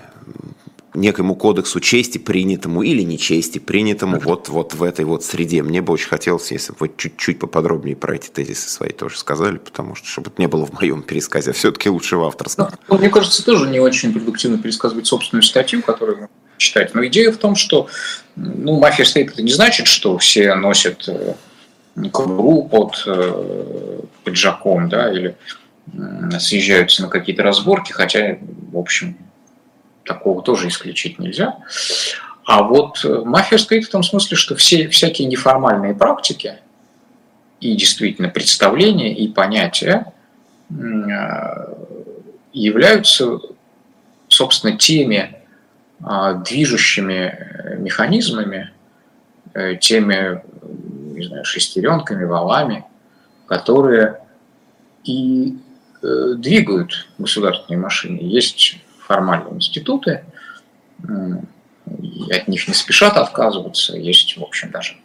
[0.93, 5.61] некому кодексу чести принятому или нечести принятому вот, вот в этой вот среде.
[5.63, 9.57] Мне бы очень хотелось, если бы вы чуть-чуть поподробнее про эти тезисы свои тоже сказали,
[9.57, 12.69] потому что, чтобы это не было в моем пересказе, а все-таки лучше в авторском.
[12.87, 16.93] Ну, мне кажется, тоже не очень продуктивно пересказывать собственную статью, которую читать.
[16.93, 17.87] Но идея в том, что
[18.35, 21.07] ну, мафия стоит, это не значит, что все носят
[21.95, 25.35] э, кобуру под э, пиджаком, да, или
[25.93, 28.37] э, съезжаются на какие-то разборки, хотя,
[28.71, 29.17] в общем,
[30.05, 31.57] такого тоже исключить нельзя.
[32.45, 36.55] А вот э, мафия стоит в том смысле, что все всякие неформальные практики
[37.59, 40.13] и действительно представления и понятия
[42.53, 43.39] являются,
[44.29, 45.35] собственно, теми
[46.45, 48.71] движущими механизмами,
[49.81, 50.41] теми
[51.19, 52.85] не знаю, шестеренками, валами,
[53.47, 54.21] которые
[55.03, 55.57] и
[56.01, 58.19] э, двигают государственные машины.
[58.21, 60.25] Есть формальные институты,
[61.03, 61.07] э,
[62.31, 63.97] от них не спешат отказываться.
[63.97, 64.97] Есть, в общем, даже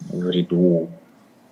[0.00, 0.90] в ряду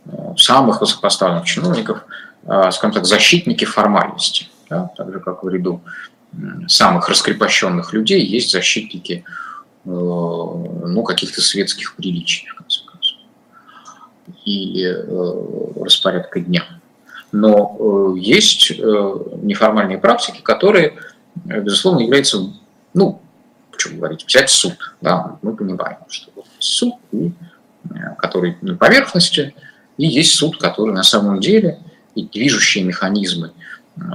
[0.06, 2.04] э, самых высокопоставленных чиновников,
[2.44, 4.48] э, скажем так, защитники формальности.
[4.68, 5.82] Да, так же, как в ряду
[6.66, 9.24] самых раскрепощенных людей есть защитники
[9.84, 12.46] э, ну, каких-то светских приличий,
[14.44, 16.64] и э, распорядка дня.
[17.32, 18.74] Но э, есть э,
[19.42, 20.94] неформальные практики, которые,
[21.34, 22.38] безусловно, являются,
[22.94, 23.20] ну,
[23.76, 24.74] что говорить, взять суд.
[25.00, 25.36] Да?
[25.42, 26.94] Мы понимаем, что есть суд,
[28.18, 29.54] который на поверхности,
[29.96, 31.78] и есть суд, который на самом деле,
[32.14, 33.52] и движущие механизмы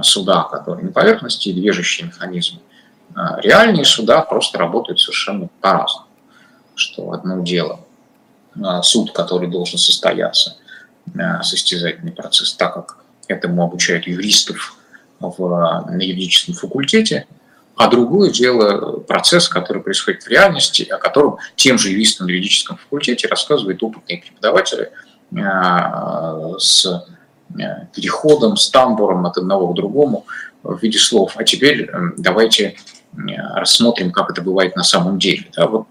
[0.02, 2.60] суда, которые на поверхности, и движущие механизмы
[3.38, 6.08] реальные суда просто работают совершенно по-разному.
[6.74, 7.83] Что одно дело
[8.82, 10.56] суд, который должен состояться,
[11.14, 14.76] э, состязательный процесс, так как этому обучают юристов
[15.20, 17.26] в, на юридическом факультете,
[17.76, 22.76] а другое дело процесс, который происходит в реальности, о котором тем же юристам на юридическом
[22.76, 24.90] факультете рассказывают опытные преподаватели
[25.34, 26.86] э, с
[27.58, 30.26] э, переходом, с тамбуром от одного к другому
[30.62, 31.32] в виде слов.
[31.36, 32.76] А теперь давайте
[33.16, 35.46] рассмотрим, как это бывает на самом деле.
[35.54, 35.86] Да, вот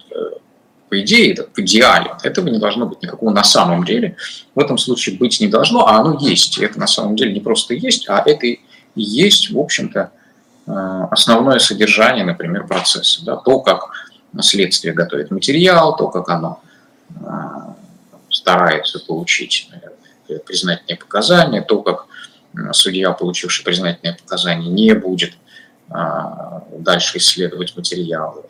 [0.94, 2.12] по идее, это в идеале.
[2.22, 4.16] Этого не должно быть никакого на самом деле.
[4.54, 6.60] В этом случае быть не должно, а оно есть.
[6.60, 8.60] Это на самом деле не просто есть, а это и
[8.94, 10.12] есть, в общем-то,
[10.68, 10.72] э,
[11.10, 13.26] основное содержание, например, процесса.
[13.26, 13.38] Да?
[13.38, 16.62] То, как следствие готовит материал, то, как оно
[17.10, 17.24] э,
[18.30, 19.72] старается получить
[20.46, 22.06] признательные показания, то, как
[22.72, 25.34] судья, получивший признательные показания, не будет
[25.90, 25.94] э,
[26.78, 28.44] дальше исследовать материалы,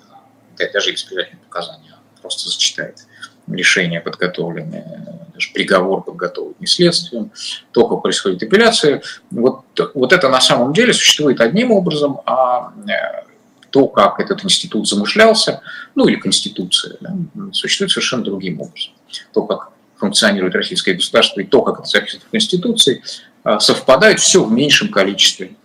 [0.73, 1.92] даже экспертные показания
[2.23, 3.05] просто зачитает
[3.47, 7.31] решение подготовленное, даже приговор подготовленный следствием,
[7.71, 13.25] то, как происходит апелляция, вот, вот это на самом деле существует одним образом, а э,
[13.69, 15.61] то, как этот институт замышлялся,
[15.93, 17.13] ну или конституция, да,
[17.51, 18.93] существует совершенно другим образом.
[19.33, 23.03] То, как функционирует российское государство и то, как это записано в Конституции,
[23.43, 25.55] э, совпадает все в меньшем количестве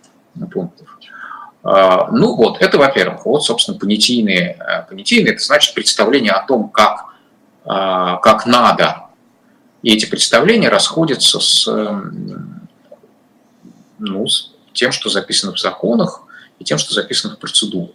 [0.51, 0.98] пунктов.
[1.63, 3.25] А, ну вот, это во-первых.
[3.25, 4.57] Вот, собственно, понятийные.
[4.59, 7.05] Э, понятийные– это значит представление о том, как,
[7.65, 9.07] а, как надо.
[9.81, 12.67] И эти представления расходятся с, эм,
[13.97, 16.23] ну, с тем, что записано в законах,
[16.59, 17.91] и тем, что записано в процедурах.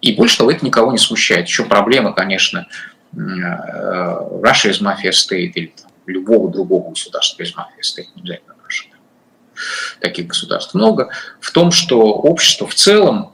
[0.00, 1.48] И больше того, это никого не смущает.
[1.48, 2.68] Еще проблема, конечно,
[3.12, 8.54] Russia is Mafia State или там, любого другого государства из Mafia State, не обязательно.
[10.00, 11.10] Таких государств много.
[11.40, 13.32] В том, что общество в целом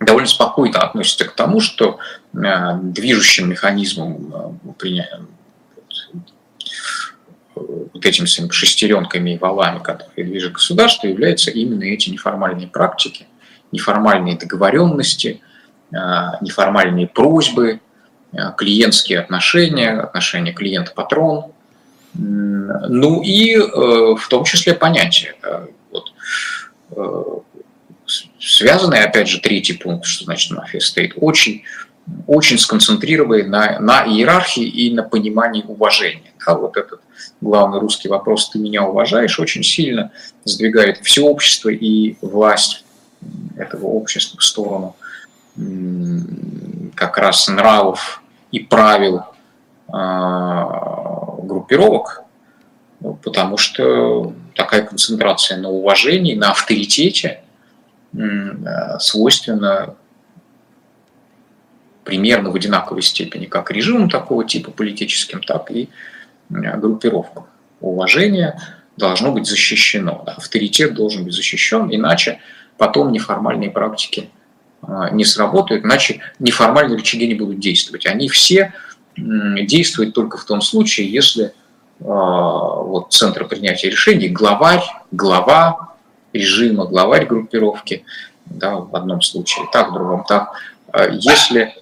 [0.00, 1.98] довольно спокойно относится к тому, что
[2.32, 4.60] движущим механизмом
[7.54, 13.26] вот этими своими шестеренками и валами, которые движет государство, являются именно эти неформальные практики,
[13.72, 15.40] неформальные договоренности,
[15.90, 17.80] неформальные просьбы,
[18.56, 21.52] клиентские отношения, отношения клиент-патрон,
[22.14, 23.60] ну и э,
[24.16, 25.34] в том числе понятия.
[25.90, 26.12] Вот,
[26.90, 27.22] э,
[28.40, 31.62] связанный, опять же, третий пункт, что значит мафия стоит, очень,
[32.26, 36.32] очень сконцентрированный на, на иерархии и на понимании уважения.
[36.44, 37.00] Да, вот этот
[37.42, 40.10] главный русский вопрос «ты меня уважаешь» очень сильно
[40.44, 42.84] сдвигает все общество и власть
[43.56, 44.96] этого общества в сторону
[46.94, 49.22] как раз нравов и правил
[49.88, 52.22] а, группировок,
[53.22, 57.42] потому что такая концентрация на уважении, на авторитете
[58.98, 59.94] свойственна
[62.04, 65.90] примерно в одинаковой степени как режимам такого типа политическим, так и
[66.48, 67.46] группировкам.
[67.80, 68.58] Уважение
[68.96, 72.40] должно быть защищено, авторитет должен быть защищен, иначе
[72.78, 74.30] потом неформальные практики
[74.82, 78.06] а, не сработают, иначе неформальные рычаги не будут действовать.
[78.06, 78.72] Они все
[79.18, 81.54] действуют только в том случае, если
[82.00, 85.94] а, вот центр принятия решений, главарь, глава
[86.32, 88.04] режима, главарь группировки,
[88.46, 90.52] да, в одном случае так, в другом так,
[90.92, 91.74] а, если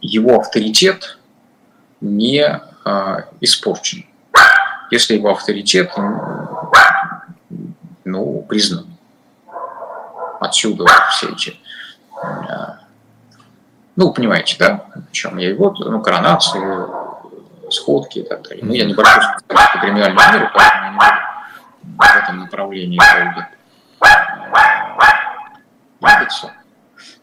[0.00, 1.18] его авторитет
[2.00, 2.60] не
[3.40, 4.06] испорчен,
[4.90, 5.92] если его авторитет
[8.04, 8.86] ну, признан.
[10.40, 11.56] Отсюда все эти
[13.98, 16.60] ну, понимаете, да, о чем я и вот, ну, коронации,
[17.68, 18.64] сходки и так далее.
[18.64, 22.98] Ну, я небольшой специалист по криминальному миру, поэтому я не буду в этом направлении
[26.28, 26.52] двигаться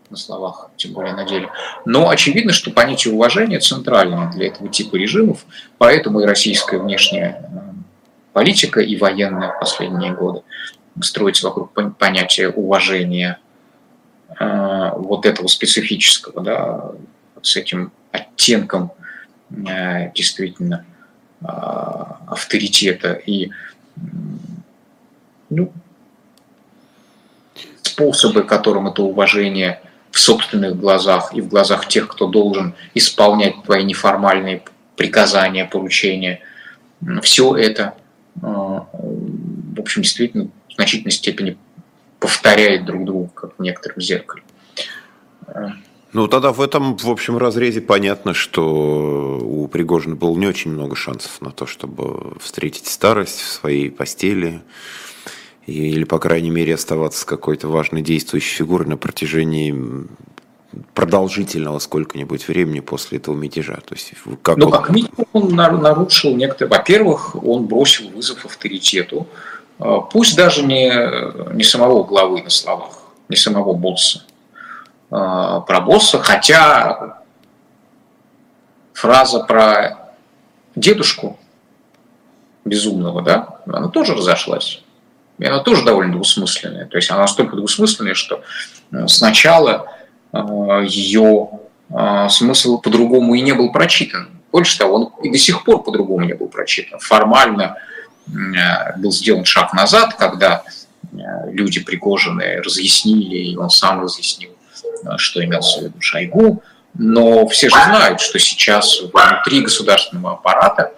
[0.09, 1.49] на словах, тем более на деле.
[1.85, 5.45] Но очевидно, что понятие уважения центральное для этого типа режимов,
[5.77, 7.59] поэтому и российская внешняя э,
[8.33, 10.41] политика и военная в последние годы
[11.01, 13.39] строится вокруг понятия уважения
[14.39, 16.91] вот этого специфического, да,
[17.41, 18.91] с этим оттенком
[19.49, 20.85] э, действительно
[21.41, 23.51] э, авторитета и
[25.49, 25.71] ну,
[27.81, 33.83] способы, которым это уважение в собственных глазах и в глазах тех, кто должен исполнять твои
[33.83, 34.63] неформальные
[34.95, 36.39] приказания, поручения,
[37.21, 37.95] все это,
[38.35, 41.57] в общем, действительно в значительной степени
[42.25, 44.41] повторяет друг друга, как в некотором зеркале.
[46.11, 50.95] Ну, тогда в этом, в общем, разрезе понятно, что у Пригожина было не очень много
[50.95, 54.63] шансов на то, чтобы встретить старость в своей постели
[55.67, 59.75] или, по крайней мере, оставаться какой-то важной действующей фигурой на протяжении
[60.95, 63.75] продолжительного сколько-нибудь времени после этого мятежа.
[63.85, 64.71] То есть, как ну, он...
[64.71, 66.75] как минимум, он нарушил некоторые...
[66.75, 69.27] Во-первых, он бросил вызов авторитету,
[69.77, 72.91] пусть даже не, не самого главы на словах,
[73.29, 74.23] не самого босса,
[75.11, 77.21] а, про босса, хотя
[78.93, 80.11] фраза про
[80.75, 81.37] дедушку
[82.63, 84.81] безумного, да, она тоже разошлась.
[85.37, 86.85] И она тоже довольно двусмысленная.
[86.85, 88.41] То есть она настолько двусмысленная, что
[88.91, 89.87] э, сначала
[90.31, 90.37] э,
[90.87, 91.49] ее
[91.89, 94.29] э, смысл по-другому и не был прочитан.
[94.51, 96.99] Больше того, он и до сих пор по-другому не был прочитан.
[96.99, 97.77] Формально
[98.97, 100.63] был сделан шаг назад, когда
[101.13, 101.17] э,
[101.51, 104.51] люди Пригожины разъяснили, и он сам разъяснил,
[105.03, 106.63] э, что имелся в виду Шойгу.
[106.97, 110.93] Но все же знают, что сейчас внутри государственного аппарата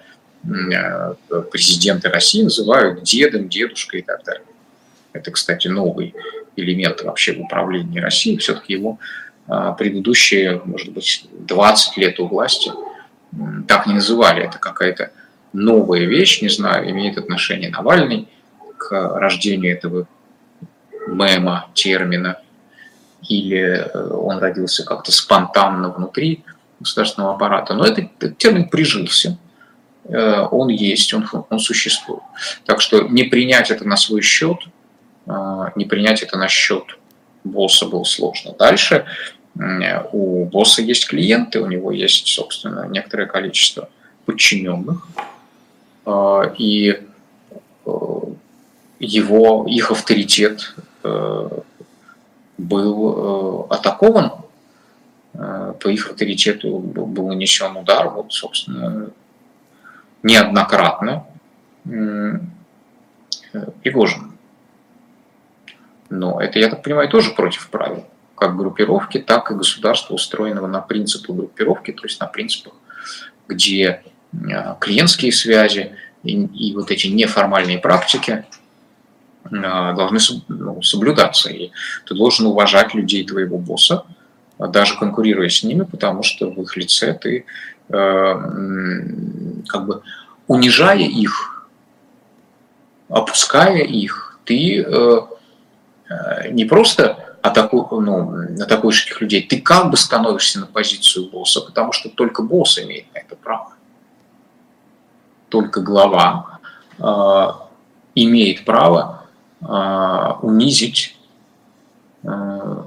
[1.51, 4.45] президенты России называют дедом, дедушкой и так далее.
[5.13, 6.13] Это, кстати, новый
[6.55, 8.37] элемент вообще в управлении Россией.
[8.37, 8.99] Все-таки его
[9.47, 12.71] предыдущие, может быть, 20 лет у власти
[13.67, 14.43] так не называли.
[14.43, 15.11] Это какая-то
[15.53, 18.27] новая вещь, не знаю, имеет отношение Навальный
[18.77, 20.07] к рождению этого
[21.07, 22.39] мема, термина,
[23.27, 26.43] или э, он родился как-то спонтанно внутри
[26.79, 27.73] государственного аппарата.
[27.73, 29.37] Но этот, этот термин прижился,
[30.05, 32.21] э, он есть, он, он существует.
[32.65, 34.57] Так что не принять это на свой счет,
[35.25, 35.31] э,
[35.75, 36.97] не принять это на счет
[37.43, 38.53] босса было сложно.
[38.57, 39.05] Дальше
[40.11, 43.89] у босса есть клиенты, у него есть, собственно, некоторое количество
[44.25, 45.07] подчиненных,
[46.57, 47.03] и
[47.85, 47.89] э,
[48.99, 51.49] его, их авторитет э,
[52.57, 54.31] был э, атакован
[55.33, 59.11] по их авторитету был нанесен удар, вот, собственно,
[60.23, 61.27] неоднократно
[63.83, 64.31] Пригожин.
[66.09, 68.05] Но это, я так понимаю, тоже против правил.
[68.33, 72.73] Как группировки, так и государства, устроенного на принципы группировки, то есть на принципах,
[73.47, 74.09] где а,
[74.79, 78.45] клиентские связи и, и вот эти неформальные практики
[79.51, 81.49] а, должны ну, соблюдаться.
[81.49, 81.71] И
[82.05, 84.05] ты должен уважать людей твоего босса,
[84.59, 87.45] даже конкурируя с ними, потому что в их лице ты
[87.89, 88.33] э,
[89.67, 90.01] как бы
[90.47, 91.69] унижая их,
[93.07, 95.19] опуская их, ты э,
[96.09, 101.61] э, не просто атаку, ну, атакуешь этих людей, ты как бы становишься на позицию босса,
[101.61, 103.73] потому что только босс имеет на это право.
[105.49, 106.59] Только глава
[106.99, 107.47] э,
[108.15, 109.25] имеет право
[109.61, 109.65] э,
[110.41, 111.17] унизить
[112.23, 112.27] э,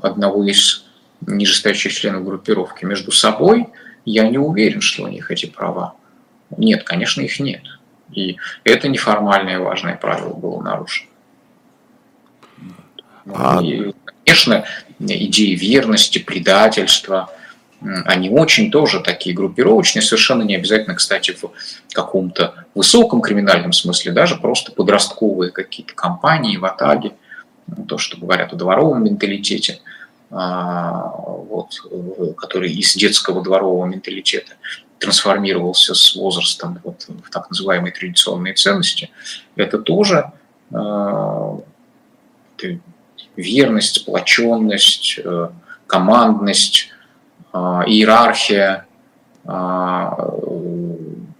[0.02, 0.84] одного из
[1.26, 2.84] нижестоящих членов группировки.
[2.84, 3.68] Между собой
[4.04, 5.94] я не уверен, что у них эти права.
[6.56, 7.62] Нет, конечно, их нет.
[8.12, 11.08] И это неформальное важное правило было нарушено.
[13.32, 13.62] А...
[13.62, 13.92] И,
[14.24, 14.64] конечно,
[14.98, 17.32] идеи верности, предательства,
[17.80, 21.50] они очень тоже такие группировочные, совершенно не обязательно, кстати, в
[21.94, 27.12] каком-то высоком криминальном смысле, даже просто подростковые какие-то компании в Атаге,
[27.88, 29.80] то, что говорят о дворовом менталитете,
[30.30, 31.74] а, вот,
[32.36, 34.52] который из детского дворового менталитета
[34.98, 39.10] трансформировался с возрастом вот, в так называемые традиционные ценности,
[39.56, 40.30] это тоже
[40.70, 41.58] э,
[43.36, 45.48] верность, сплоченность, э,
[45.86, 46.90] командность,
[47.53, 48.86] иерархия,
[49.44, 49.51] э,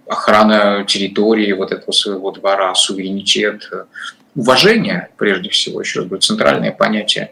[0.07, 3.69] охрана территории вот этого своего двора, суверенитет,
[4.35, 7.31] уважение, прежде всего, еще раз говорю, центральное понятие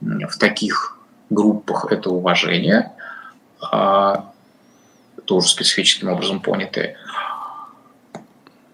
[0.00, 0.98] в таких
[1.30, 2.92] группах– это уважение,
[3.60, 4.32] а
[5.24, 6.96] тоже специфическим образом понятые.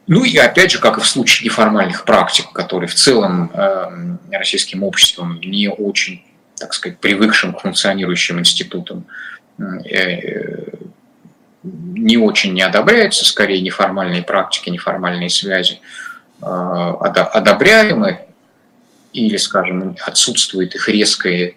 [0.07, 4.83] Ну и опять же, как и в случае неформальных практик, которые в целом э, российским
[4.83, 6.23] обществом не очень,
[6.57, 9.07] так сказать, привыкшим к функционирующим институтам,
[11.63, 15.81] не очень не одобряются, скорее неформальные практики, неформальные связи
[16.43, 18.21] э, одобряемы,
[19.15, 21.55] или, скажем, отсутствует их резкое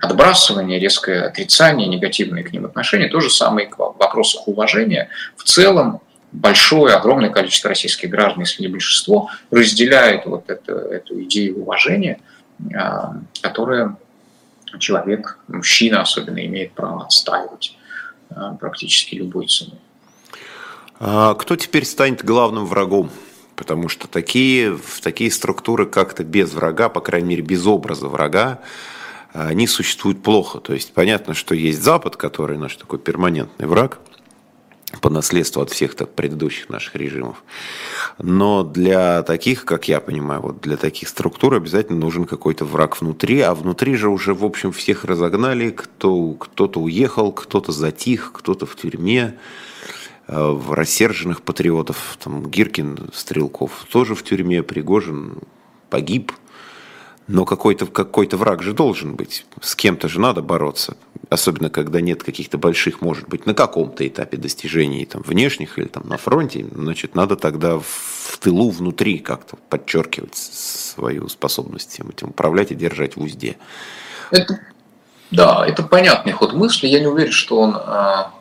[0.00, 3.08] отбрасывание, резкое отрицание, негативные к ним отношения.
[3.08, 5.08] То же самое и к вопросах уважения.
[5.36, 6.00] В целом
[6.32, 12.20] большое, огромное количество российских граждан, если не большинство, разделяет вот это, эту идею уважения,
[12.74, 13.96] а, которая
[14.78, 17.76] человек, мужчина особенно, имеет право отстаивать
[18.30, 19.78] а, практически любой ценой.
[21.00, 23.10] А кто теперь станет главным врагом?
[23.56, 28.60] Потому что такие, в такие структуры как-то без врага, по крайней мере, без образа врага,
[29.32, 30.58] они существуют плохо.
[30.58, 33.98] То есть понятно, что есть Запад, который наш такой перманентный враг
[35.00, 37.42] по наследству от всех так, предыдущих наших режимов.
[38.18, 43.40] Но для таких, как я понимаю, вот для таких структур обязательно нужен какой-то враг внутри,
[43.40, 48.76] а внутри же уже, в общем, всех разогнали, кто, кто-то уехал, кто-то затих, кто-то в
[48.76, 49.38] тюрьме,
[50.26, 55.38] э, в рассерженных патриотов, там Гиркин, Стрелков тоже в тюрьме, Пригожин
[55.90, 56.32] погиб–
[57.28, 59.44] но какой-то какой враг же должен быть.
[59.60, 60.96] С кем-то же надо бороться.
[61.28, 66.08] Особенно, когда нет каких-то больших, может быть, на каком-то этапе достижений там, внешних или там,
[66.08, 66.66] на фронте.
[66.74, 73.20] Значит, надо тогда в тылу, внутри как-то подчеркивать свою способность этим управлять и держать в
[73.20, 73.58] узде.
[74.30, 74.58] Это,
[75.30, 76.86] да, это понятный ход мысли.
[76.86, 78.32] Я не уверен, что он а,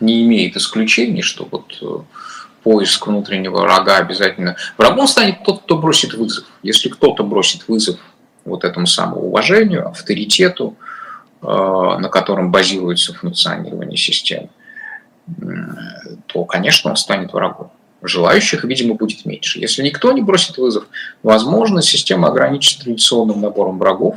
[0.00, 1.98] не имеет исключений, что вот э,
[2.64, 4.56] поиск внутреннего врага обязательно.
[4.76, 6.44] Врагом станет тот, кто бросит вызов.
[6.64, 8.00] Если кто-то бросит вызов
[8.46, 10.76] вот этому самому уважению, авторитету,
[11.42, 14.48] э, на котором базируется функционирование системы,
[16.26, 17.70] то, конечно, он станет врагом.
[18.02, 19.58] Желающих, видимо, будет меньше.
[19.58, 20.84] Если никто не бросит вызов,
[21.22, 24.16] возможно, система ограничится традиционным набором врагов.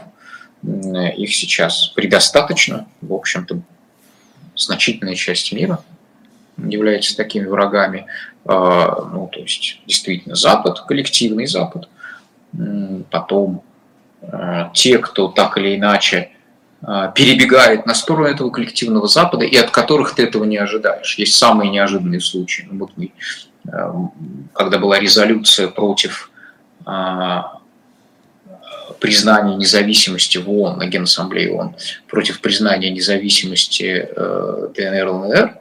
[0.63, 2.85] Их сейчас предостаточно.
[3.01, 3.61] В общем-то,
[4.55, 5.79] значительная часть мира
[6.57, 8.05] является такими врагами.
[8.45, 8.49] Э,
[9.11, 11.87] ну, то есть, действительно, Запад, коллективный Запад.
[13.09, 13.63] Потом
[14.73, 16.31] те, кто так или иначе
[16.81, 21.17] э, перебегает на сторону этого коллективного Запада и от которых ты этого не ожидаешь.
[21.17, 22.67] Есть самые неожиданные случаи.
[22.69, 23.11] Ну, вот мы,
[23.71, 23.93] э,
[24.53, 26.31] когда была резолюция против
[28.99, 31.75] признания независимости в ООН, на Генассамблее ООН,
[32.07, 35.57] против признания независимости ДНР, ЛНР,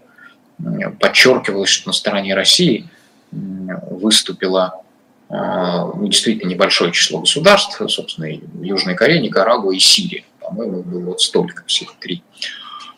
[0.98, 2.88] подчеркивалось, что на стороне России
[3.30, 4.82] выступила
[5.30, 8.28] действительно небольшое число государств, собственно,
[8.62, 10.24] Южная Корея, Никарагуа и Сирия.
[10.40, 12.22] По-моему, было вот столько, всех три.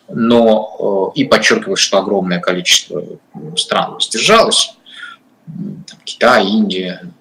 [0.07, 3.03] но и подчеркивалось, что огромное количество
[3.55, 4.75] стран воздержалось,
[6.05, 7.11] Китай, Индия,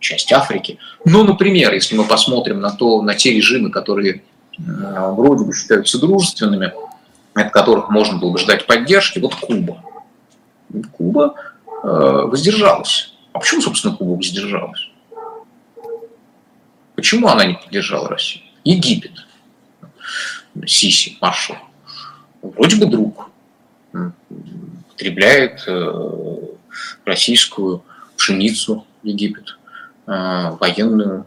[0.00, 0.78] часть Африки.
[1.04, 4.22] Но, например, если мы посмотрим на, то, на те режимы, которые
[4.56, 6.72] вроде бы считаются дружественными,
[7.34, 9.84] от которых можно было бы ждать поддержки, вот Куба.
[10.92, 11.34] Куба
[11.66, 13.14] э, воздержалась.
[13.38, 14.90] А почему, собственно, Куба воздержалась?
[16.96, 18.42] Почему она не поддержала Россию?
[18.64, 19.12] Египет.
[20.66, 21.56] Сиси, маршал.
[22.42, 23.30] Вроде бы друг.
[24.88, 26.38] Потребляет э,
[27.04, 27.84] российскую
[28.16, 29.56] пшеницу Египет,
[30.08, 31.24] э, военную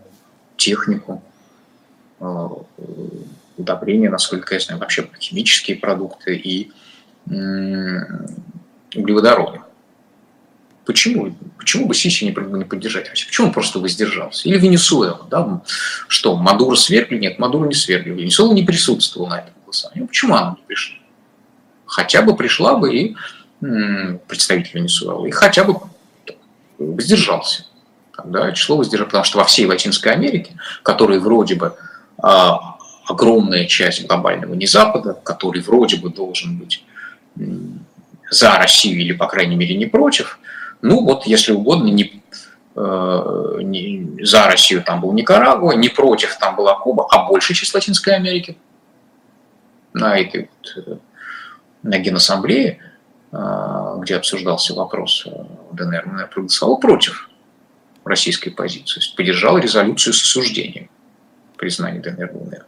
[0.58, 1.24] технику,
[2.20, 2.48] э,
[3.56, 6.74] удобрения, насколько я знаю, вообще химические продукты и
[8.96, 9.62] углеводороды.
[10.92, 11.34] Почему?
[11.58, 13.10] Почему бы Сиси не, поддержать?
[13.10, 14.50] Почему он просто воздержался?
[14.50, 15.26] Или Венесуэла?
[15.30, 15.62] Да?
[16.10, 17.18] Что, Мадуро свергли?
[17.18, 18.12] Нет, Мадуро не свергли.
[18.12, 20.06] Венесуэла не присутствовала на этом голосовании.
[20.06, 20.98] Почему она не пришла?
[21.86, 23.16] Хотя бы пришла бы и
[24.28, 25.76] представитель Венесуэлы, и хотя бы
[26.78, 27.66] воздержался.
[28.26, 31.76] Да, число воздержал, потому что во всей Латинской Америке, которая вроде бы
[32.22, 32.78] а,
[33.08, 36.84] огромная часть глобального не Запада, который вроде бы должен быть
[38.30, 40.40] за Россию или, по крайней мере, не против,
[40.82, 42.22] ну вот, если угодно, не,
[42.76, 47.74] э, не за Россию там был Никарагуа, не против там была Куба, а большая часть
[47.74, 48.58] Латинской Америки
[49.94, 50.98] на этой вот, э,
[51.84, 52.80] на Генассамблее,
[53.32, 55.28] э, где обсуждался вопрос
[55.72, 57.30] ДНР, проголосовал против
[58.04, 60.90] российской позиции, поддержал резолюцию с осуждением
[61.58, 62.66] признания ДНР ЛНР.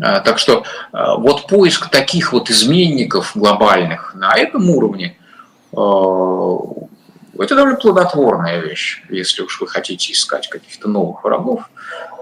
[0.00, 5.16] А, так что а, вот поиск таких вот изменников глобальных на этом уровне
[7.42, 11.68] это довольно плодотворная вещь, если уж вы хотите искать каких-то новых врагов.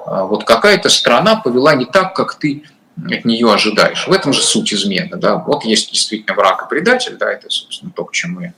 [0.06, 2.64] Вот какая-то страна повела не так, как ты
[2.96, 4.06] от нее ожидаешь.
[4.06, 5.16] В этом же суть измены.
[5.16, 5.36] Да?
[5.36, 8.54] Вот есть действительно враг и предатель, да, это, собственно, то, к чему я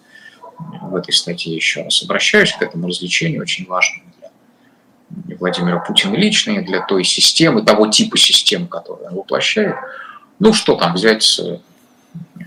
[0.80, 4.12] в этой статье еще раз обращаюсь, к этому развлечению очень важному
[5.38, 9.74] Владимира Путина лично, и для той системы, того типа систем, которую он воплощает.
[10.38, 11.58] Ну, что там взять с э,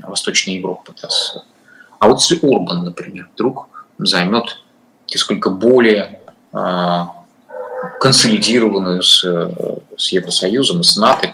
[0.04, 0.94] Восточной Европы?
[1.02, 1.44] Да, с...
[2.00, 4.62] А вот если Орбан, например, вдруг займет
[5.10, 6.20] несколько более
[6.52, 7.12] а,
[8.00, 9.24] консолидированную с,
[9.98, 11.34] с Евросоюзом и с НАТО,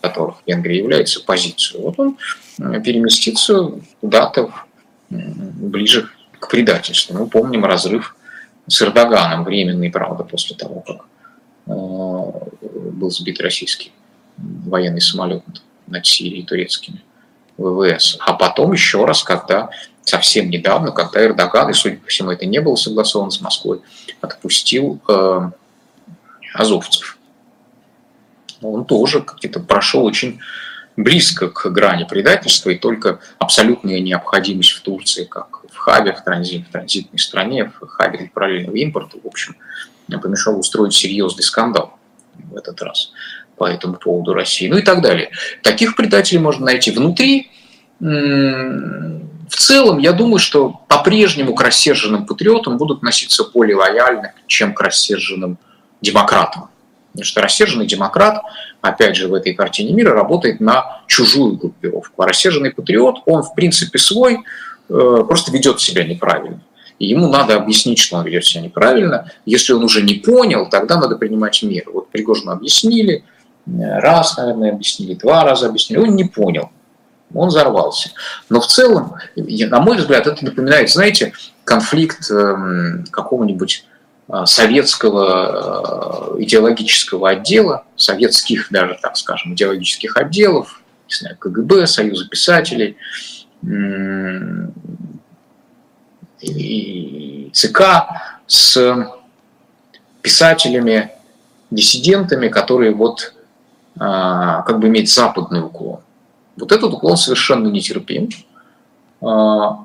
[0.00, 2.16] которых Венгрия является, позицию, вот он
[2.82, 4.52] переместится куда-то
[5.10, 7.16] ближе к предательству.
[7.16, 8.16] Мы помним разрыв
[8.66, 11.06] с Эрдоганом, временный, правда, после того, как
[11.66, 11.70] э,
[12.92, 13.92] был сбит российский
[14.36, 15.42] военный самолет
[15.86, 17.02] над Сирией турецкими
[17.56, 18.18] ВВС.
[18.20, 19.70] А потом еще раз, когда
[20.08, 23.80] совсем недавно, когда Эрдоган, и судя по всему это не было согласовано с Москвой,
[24.20, 25.50] отпустил э,
[26.54, 27.18] азовцев.
[28.60, 30.40] Он тоже как-то прошел очень
[30.96, 36.66] близко к грани предательства, и только абсолютная необходимость в Турции, как в хабе, в, транзит,
[36.66, 39.56] в транзитной стране, в хабе параллельного импорта, в общем,
[40.08, 41.98] помешал устроить серьезный скандал
[42.34, 43.12] в этот раз
[43.56, 45.30] по этому поводу России, ну и так далее.
[45.62, 47.50] Таких предателей можно найти внутри.
[49.48, 54.80] В целом, я думаю, что по-прежнему к рассерженным патриотам будут относиться более лояльно, чем к
[54.80, 55.58] рассерженным
[56.00, 56.68] демократам.
[57.12, 58.42] Потому что рассерженный демократ,
[58.80, 62.22] опять же, в этой картине мира работает на чужую группировку.
[62.22, 64.38] А рассерженный патриот, он, в принципе, свой,
[64.88, 66.60] э, просто ведет себя неправильно.
[66.98, 69.30] И ему надо объяснить, что он ведет себя неправильно.
[69.46, 71.90] Если он уже не понял, тогда надо принимать меры.
[71.92, 73.24] Вот Пригожину объяснили,
[73.66, 73.70] э,
[74.00, 76.70] раз, наверное, объяснили, два раза объяснили, он не понял,
[77.34, 78.10] он взорвался.
[78.48, 81.32] Но в целом, на мой взгляд, это напоминает, знаете,
[81.64, 83.84] конфликт эм, какого-нибудь
[84.28, 92.28] а, советского э, идеологического отдела, советских даже, так скажем, идеологических отделов, не знаю, КГБ, Союза
[92.28, 92.96] писателей,
[96.40, 97.82] и ЦК
[98.46, 99.10] с
[100.22, 101.10] писателями,
[101.70, 103.34] диссидентами, которые вот
[103.98, 106.00] а, как бы имеют западный уклон.
[106.60, 108.28] Вот этот уклон совершенно нетерпим.
[109.20, 109.84] А,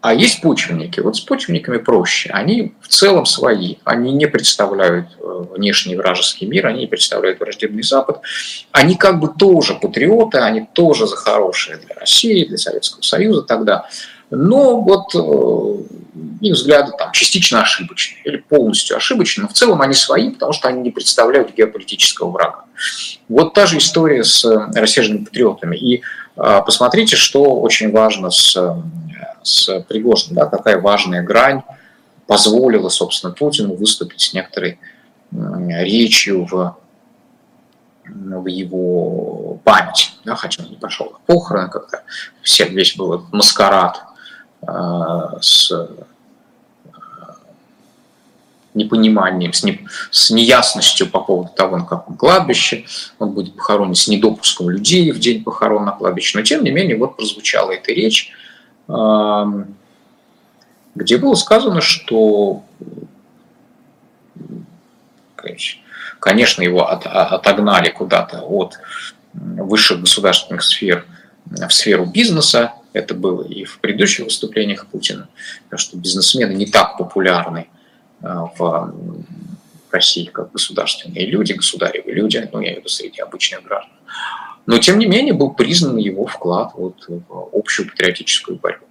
[0.00, 1.00] а есть почвенники.
[1.00, 2.30] Вот с почвенниками проще.
[2.30, 3.76] Они в целом свои.
[3.84, 8.20] Они не представляют э, внешний вражеский мир, они не представляют враждебный Запад.
[8.72, 13.86] Они как бы тоже патриоты, они тоже за хорошее для России, для Советского Союза тогда.
[14.30, 15.82] Но вот э,
[16.40, 20.68] их взгляды там частично ошибочные или полностью ошибочные, но в целом они свои, потому что
[20.68, 22.64] они не представляют геополитического врага.
[23.28, 25.76] Вот та же история с рассерженными патриотами.
[25.76, 26.02] И
[26.36, 28.56] э, посмотрите, что очень важно с
[29.42, 31.62] с Пригожиным, да, какая важная грань
[32.26, 34.78] позволила, собственно, Путину выступить с некоторой
[35.32, 36.76] речью в
[38.12, 41.70] в его память, да, хотя он не пошел на похороны,
[42.42, 44.02] все, весь был маскарад
[44.62, 44.66] э,
[45.40, 45.86] с э,
[48.74, 52.84] непониманием, с, не, с неясностью по поводу того, на каком кладбище
[53.18, 56.38] он будет похоронен, с недопуском людей в день похорон на кладбище.
[56.38, 58.32] Но, тем не менее, вот прозвучала эта речь,
[60.94, 62.62] где было сказано, что
[66.20, 68.78] Конечно, его от, отогнали куда-то от
[69.32, 71.06] высших государственных сфер
[71.46, 72.74] в сферу бизнеса.
[72.92, 75.28] Это было и в предыдущих выступлениях Путина,
[75.64, 77.68] потому что бизнесмены не так популярны
[78.20, 78.94] в
[79.90, 83.92] России, как государственные люди, государевые люди, ну, я имею в виду среди обычных граждан.
[84.66, 88.86] Но, тем не менее, был признан его вклад вот в общую патриотическую борьбу.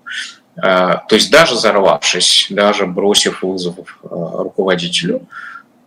[0.57, 5.27] Э, то есть даже взорвавшись, даже бросив вызов э, руководителю,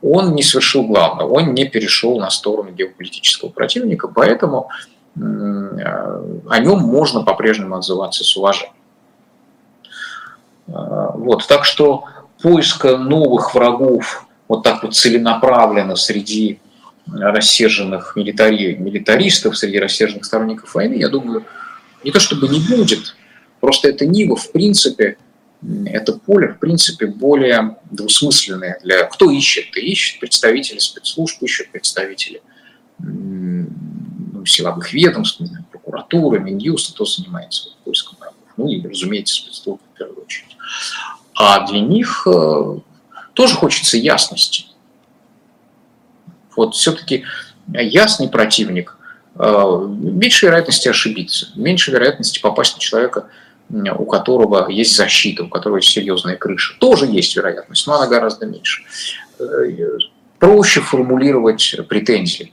[0.03, 4.69] он не совершил главного, он не перешел на сторону геополитического противника, поэтому
[5.17, 8.75] э, о нем можно по-прежнему отзываться с уважением.
[10.69, 12.05] Э, вот, так что
[12.43, 16.61] поиска новых врагов вот так вот целенаправленно среди
[17.07, 21.45] рассерженных милитари, милитаристов, среди рассерженных сторонников войны, я думаю,
[22.05, 23.17] не то чтобы не будет,
[23.61, 25.17] просто это Нива, в принципе,
[25.87, 29.05] это поле, в принципе, более двусмысленное для...
[29.05, 29.77] Кто ищет?
[29.77, 32.43] И ищет представители спецслужб, ищут представители
[32.99, 35.41] ну, силовых ведомств,
[35.71, 38.39] прокуратуры, Минюста, кто занимается поиском врагов.
[38.57, 40.57] Ну и, разумеется, спецслужбы в первую очередь.
[41.43, 42.79] А для них э,
[43.35, 44.67] тоже хочется ясности.
[46.57, 47.25] Вот все-таки
[47.73, 48.97] ясный противник,
[49.35, 53.29] э, меньше вероятности ошибиться, меньше вероятности попасть на человека–
[53.73, 56.75] у которого есть защита, у которого есть серьезная крыша.
[56.79, 58.83] Тоже есть вероятность, но она гораздо меньше.
[59.39, 59.89] Э,
[60.39, 62.53] проще формулировать претензии.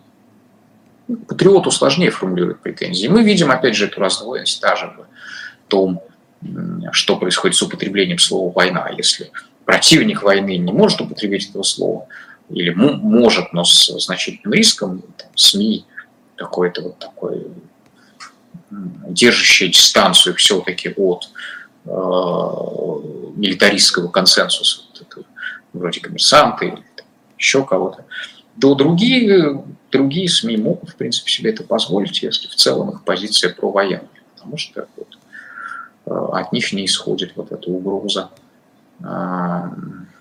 [1.27, 3.07] Патриоту сложнее формулировать претензии.
[3.07, 6.01] Мы видим, опять же, эту раздвоенность даже в том,
[6.91, 8.89] что происходит с употреблением слова «война».
[8.95, 9.31] Если
[9.65, 12.07] противник войны не может употребить этого слова,
[12.49, 15.85] или может, но с значительным риском, там, СМИ,
[16.35, 17.45] какой-то вот такой
[18.71, 21.29] держащая дистанцию все-таки от
[21.85, 21.89] э,
[23.35, 25.25] милитаристского консенсуса, вот этого,
[25.73, 27.05] вроде коммерсанты или там,
[27.37, 28.05] еще кого-то,
[28.59, 33.53] то другие, другие СМИ могут, в принципе, себе это позволить, если в целом их позиция
[33.53, 35.18] провоенная, потому что вот,
[36.09, 38.29] от них не исходит вот эта угроза.
[39.01, 39.69] Э,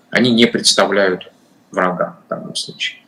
[0.09, 1.31] они не представляют
[1.71, 2.99] врага в данном случае.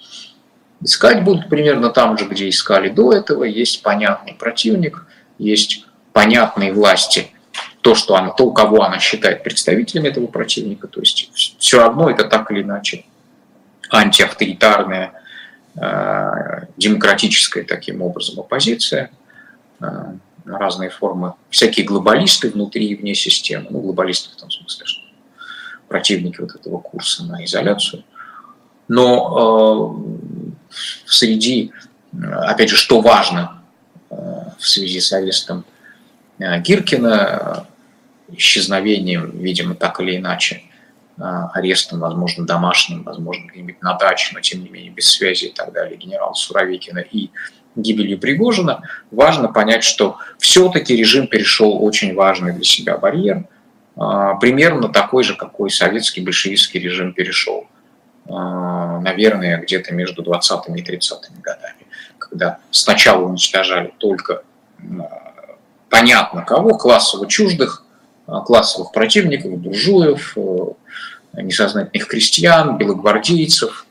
[0.83, 3.43] Искать будут примерно там же, где искали до этого.
[3.43, 5.05] Есть понятный противник,
[5.37, 7.31] есть понятные власти,
[7.81, 12.25] то, что она, то, кого она считает представителями этого противника, то есть все равно это
[12.25, 13.05] так или иначе
[13.89, 15.13] антиавторитарная,
[15.75, 19.11] э, демократическая таким образом оппозиция,
[19.79, 19.85] э,
[20.57, 25.01] разные формы, всякие глобалисты внутри и вне системы, ну, глобалисты в том смысле, что
[25.87, 28.03] противники вот этого курса на изоляцию.
[28.87, 29.95] Но
[30.69, 30.73] э,
[31.05, 31.71] среди,
[32.45, 33.61] опять же, что важно
[34.61, 35.65] в связи с арестом
[36.39, 37.65] э, Гиркина,
[38.29, 40.63] э, исчезновением, видимо, так или иначе,
[41.17, 41.21] э,
[41.53, 45.73] арестом, возможно, домашним, возможно, где-нибудь на даче, но тем не менее без связи и так
[45.73, 47.31] далее, генерала Суровикина и
[47.75, 53.45] гибелью Пригожина, важно понять, что все-таки режим перешел очень важный для себя барьер,
[53.95, 57.67] примерно такой же, какой советский большевистский режим перешел,
[58.25, 61.85] наверное, где-то между 20-ми и 30-ми годами,
[62.17, 64.43] когда сначала уничтожали только
[65.91, 67.85] понятно кого, классово чуждых,
[68.25, 73.85] а, классовых противников, буржуев, э, несознательных крестьян, белогвардейцев,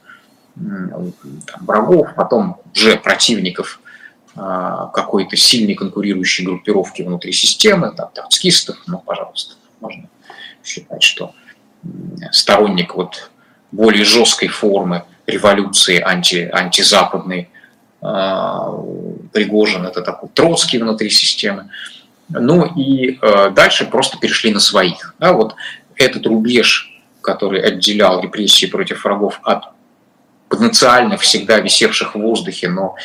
[0.55, 3.81] там, врагов, потом уже противников
[4.37, 10.09] а, какой-то сильной конкурирующей группировки внутри системы, там, троцкистов, ну, пожалуйста, можно
[10.65, 11.35] считать, что
[12.31, 13.31] сторонник вот
[13.73, 17.49] более жесткой формы революции анти, антизападной
[18.03, 18.73] а,
[19.33, 21.71] Пригожин, это такой Троцкий внутри системы.
[22.33, 25.15] Ну и э, дальше просто перешли на своих.
[25.19, 25.57] Да, вот
[25.97, 29.65] этот рубеж, который отделял репрессии против врагов от
[30.51, 32.97] потенциальных, всегда висевших в воздухе, но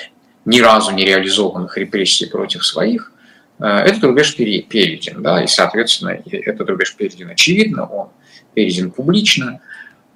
[0.46, 3.14] ни разу не реализованных репрессий против своих,
[3.60, 5.22] э, этот рубеж перейден.
[5.22, 8.10] Да, и, соответственно, этот рубеж перейден очевидно, он
[8.56, 9.62] перейден публично,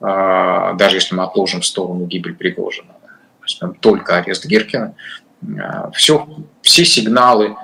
[0.01, 2.93] э, даже если мы отложим в сторону гибель Пригожина
[3.41, 4.95] возьмем только арест Гиркина,
[5.41, 6.27] э, все,
[6.61, 7.55] все сигналы,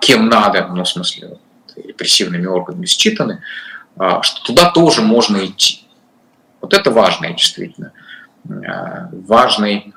[0.00, 1.38] кем надо, ну, в смысле,
[1.76, 3.40] репрессивными органами считаны,
[3.94, 5.86] что туда тоже можно идти.
[6.60, 7.92] Вот это важный, действительно,
[8.48, 9.92] важный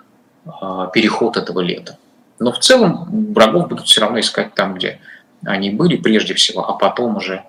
[0.93, 1.97] переход этого лета.
[2.39, 4.99] Но в целом врагов будут все равно искать там, где
[5.45, 7.43] они были прежде всего, а потом уже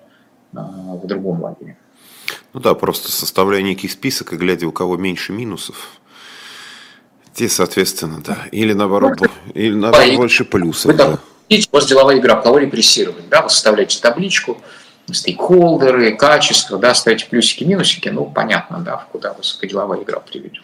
[0.51, 1.77] в другом лагере.
[2.53, 5.89] Ну да, просто составляя некий список и глядя, у кого меньше минусов,
[7.33, 8.37] те, соответственно, да.
[8.51, 10.91] Или наоборот, ну, или наоборот да, больше плюсов.
[10.91, 11.17] Вы, да.
[11.49, 14.61] у вас деловая игра, кого репрессировать, да, вы составляете табличку,
[15.11, 20.62] стейкхолдеры, качество, да, ставите плюсики, минусики, ну, понятно, да, куда высокоделовая игра приведет.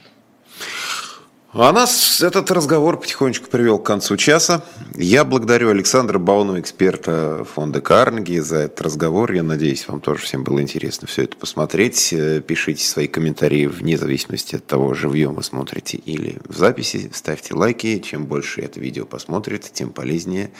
[1.52, 4.64] А нас этот разговор потихонечку привел к концу часа.
[4.96, 9.32] Я благодарю Александра Баунова, эксперта фонда Карнеги, за этот разговор.
[9.32, 12.14] Я надеюсь, вам тоже всем было интересно все это посмотреть.
[12.14, 17.10] Э, пишите свои комментарии вне зависимости от того, живьем вы смотрите или в записи.
[17.16, 17.98] Ставьте лайки.
[17.98, 20.52] Чем больше это видео посмотрит, тем полезнее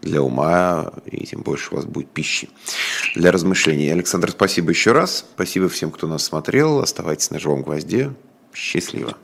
[0.00, 2.48] для ума и тем больше у вас будет пищи
[3.16, 3.90] для размышлений.
[3.90, 5.26] Александр, спасибо еще раз.
[5.34, 6.78] Спасибо всем, кто нас смотрел.
[6.78, 8.12] Оставайтесь на живом гвозде.
[8.54, 9.16] Счастливо.